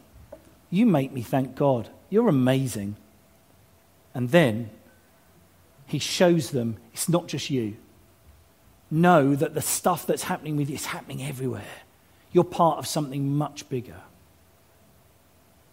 You 0.69 0.85
make 0.85 1.11
me 1.11 1.21
thank 1.21 1.55
God. 1.55 1.89
You're 2.13 2.29
amazing. 2.29 2.95
And 4.13 4.29
then 4.29 4.69
he 5.87 5.97
shows 5.97 6.51
them 6.51 6.77
it's 6.93 7.09
not 7.09 7.25
just 7.25 7.49
you. 7.49 7.75
Know 8.91 9.33
that 9.33 9.55
the 9.55 9.63
stuff 9.63 10.05
that's 10.05 10.21
happening 10.21 10.55
with 10.55 10.69
you 10.69 10.75
is 10.75 10.85
happening 10.85 11.23
everywhere. 11.23 11.81
You're 12.31 12.43
part 12.43 12.77
of 12.77 12.85
something 12.85 13.35
much 13.35 13.67
bigger. 13.67 14.01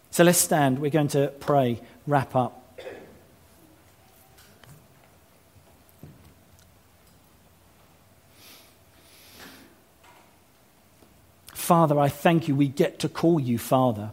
So 0.09 0.23
let's 0.23 0.39
stand. 0.39 0.79
We're 0.79 0.89
going 0.89 1.09
to 1.09 1.31
pray, 1.39 1.79
wrap 2.07 2.35
up. 2.35 2.57
Father, 11.53 11.99
I 11.99 12.09
thank 12.09 12.47
you 12.47 12.55
we 12.55 12.67
get 12.67 12.97
to 12.97 13.09
call 13.09 13.39
you 13.39 13.59
Father. 13.59 14.09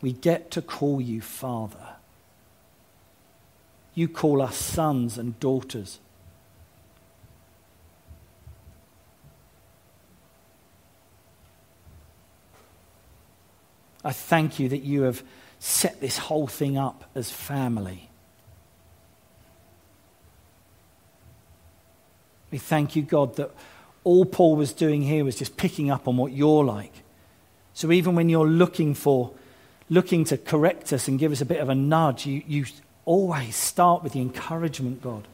We 0.00 0.12
get 0.12 0.50
to 0.52 0.62
call 0.62 1.00
you 1.00 1.20
Father. 1.20 1.96
You 3.94 4.08
call 4.08 4.40
us 4.40 4.56
sons 4.56 5.18
and 5.18 5.38
daughters. 5.40 5.98
I 14.04 14.12
thank 14.12 14.58
you 14.58 14.68
that 14.68 14.84
you 14.84 15.02
have 15.02 15.22
set 15.58 16.00
this 16.00 16.18
whole 16.18 16.46
thing 16.46 16.78
up 16.78 17.04
as 17.14 17.30
family. 17.30 18.08
We 22.50 22.58
thank 22.58 22.96
you, 22.96 23.02
God, 23.02 23.36
that 23.36 23.50
all 24.04 24.24
Paul 24.24 24.56
was 24.56 24.72
doing 24.72 25.02
here 25.02 25.24
was 25.24 25.36
just 25.36 25.56
picking 25.56 25.90
up 25.90 26.08
on 26.08 26.16
what 26.16 26.32
you're 26.32 26.64
like. 26.64 26.92
So 27.74 27.92
even 27.92 28.14
when 28.14 28.28
you're 28.28 28.48
looking 28.48 28.94
for, 28.94 29.32
looking 29.90 30.24
to 30.24 30.36
correct 30.36 30.92
us 30.92 31.08
and 31.08 31.18
give 31.18 31.32
us 31.32 31.40
a 31.40 31.46
bit 31.46 31.60
of 31.60 31.68
a 31.68 31.74
nudge, 31.74 32.26
you, 32.26 32.42
you 32.46 32.66
always 33.04 33.56
start 33.56 34.02
with 34.02 34.12
the 34.12 34.20
encouragement, 34.20 35.02
God. 35.02 35.26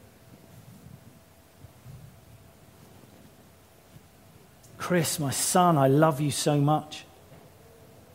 Chris, 4.78 5.18
my 5.18 5.30
son, 5.30 5.78
I 5.78 5.88
love 5.88 6.20
you 6.20 6.30
so 6.30 6.60
much. 6.60 7.04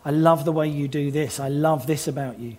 I 0.05 0.11
love 0.11 0.45
the 0.45 0.51
way 0.51 0.67
you 0.67 0.87
do 0.87 1.11
this. 1.11 1.39
I 1.39 1.49
love 1.49 1.87
this 1.87 2.07
about 2.07 2.39
you. 2.39 2.57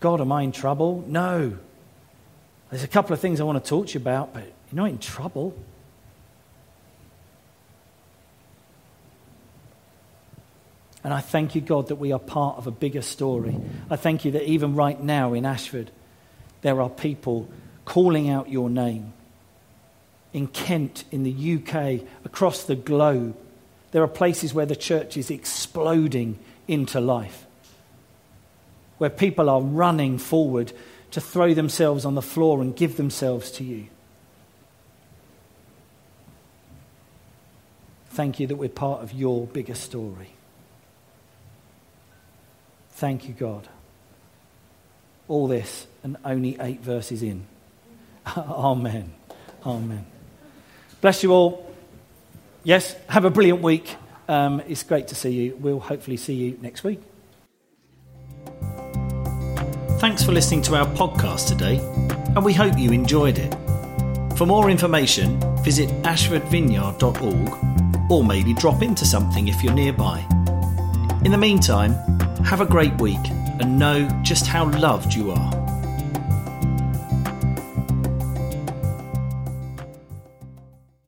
God, 0.00 0.20
am 0.20 0.30
I 0.32 0.42
in 0.42 0.52
trouble? 0.52 1.04
No. 1.06 1.56
There's 2.70 2.84
a 2.84 2.88
couple 2.88 3.14
of 3.14 3.20
things 3.20 3.40
I 3.40 3.44
want 3.44 3.62
to 3.62 3.68
talk 3.68 3.88
to 3.88 3.94
you 3.94 4.00
about, 4.00 4.34
but 4.34 4.42
you're 4.42 4.82
not 4.82 4.90
in 4.90 4.98
trouble. 4.98 5.56
And 11.06 11.14
I 11.14 11.20
thank 11.20 11.54
you, 11.54 11.60
God, 11.60 11.86
that 11.86 12.00
we 12.00 12.10
are 12.10 12.18
part 12.18 12.58
of 12.58 12.66
a 12.66 12.72
bigger 12.72 13.00
story. 13.00 13.56
I 13.88 13.94
thank 13.94 14.24
you 14.24 14.32
that 14.32 14.42
even 14.42 14.74
right 14.74 15.00
now 15.00 15.34
in 15.34 15.46
Ashford, 15.46 15.92
there 16.62 16.82
are 16.82 16.90
people 16.90 17.48
calling 17.84 18.28
out 18.28 18.50
your 18.50 18.68
name. 18.68 19.12
In 20.32 20.48
Kent, 20.48 21.04
in 21.12 21.22
the 21.22 21.54
UK, 21.62 22.04
across 22.24 22.64
the 22.64 22.74
globe, 22.74 23.36
there 23.92 24.02
are 24.02 24.08
places 24.08 24.52
where 24.52 24.66
the 24.66 24.74
church 24.74 25.16
is 25.16 25.30
exploding 25.30 26.40
into 26.66 26.98
life, 26.98 27.46
where 28.98 29.08
people 29.08 29.48
are 29.48 29.62
running 29.62 30.18
forward 30.18 30.72
to 31.12 31.20
throw 31.20 31.54
themselves 31.54 32.04
on 32.04 32.16
the 32.16 32.20
floor 32.20 32.60
and 32.60 32.74
give 32.74 32.96
themselves 32.96 33.52
to 33.52 33.62
you. 33.62 33.86
Thank 38.08 38.40
you 38.40 38.48
that 38.48 38.56
we're 38.56 38.68
part 38.68 39.04
of 39.04 39.12
your 39.12 39.46
bigger 39.46 39.76
story. 39.76 40.30
Thank 42.96 43.28
you, 43.28 43.34
God. 43.34 43.68
All 45.28 45.46
this 45.48 45.86
and 46.02 46.16
only 46.24 46.56
eight 46.58 46.80
verses 46.80 47.22
in. 47.22 47.46
Amen. 48.36 49.12
Amen. 49.66 50.06
Bless 51.02 51.22
you 51.22 51.32
all. 51.32 51.70
Yes, 52.64 52.96
have 53.08 53.26
a 53.26 53.30
brilliant 53.30 53.60
week. 53.60 53.96
Um, 54.28 54.62
it's 54.66 54.82
great 54.82 55.08
to 55.08 55.14
see 55.14 55.30
you. 55.30 55.56
We'll 55.60 55.78
hopefully 55.78 56.16
see 56.16 56.32
you 56.34 56.58
next 56.62 56.84
week. 56.84 57.02
Thanks 59.98 60.22
for 60.22 60.32
listening 60.32 60.62
to 60.62 60.76
our 60.76 60.86
podcast 60.86 61.48
today, 61.48 61.76
and 62.34 62.42
we 62.44 62.54
hope 62.54 62.78
you 62.78 62.92
enjoyed 62.92 63.38
it. 63.38 63.54
For 64.38 64.46
more 64.46 64.70
information, 64.70 65.38
visit 65.62 65.90
ashfordvineyard.org 66.02 68.10
or 68.10 68.24
maybe 68.24 68.54
drop 68.54 68.82
into 68.82 69.04
something 69.04 69.48
if 69.48 69.62
you're 69.62 69.74
nearby. 69.74 70.24
In 71.24 71.32
the 71.32 71.38
meantime, 71.38 72.15
have 72.46 72.60
a 72.60 72.66
great 72.66 72.96
week 73.00 73.28
and 73.58 73.76
know 73.76 74.08
just 74.22 74.46
how 74.46 74.70
loved 74.70 75.12
you 75.12 75.32
are. 75.32 75.65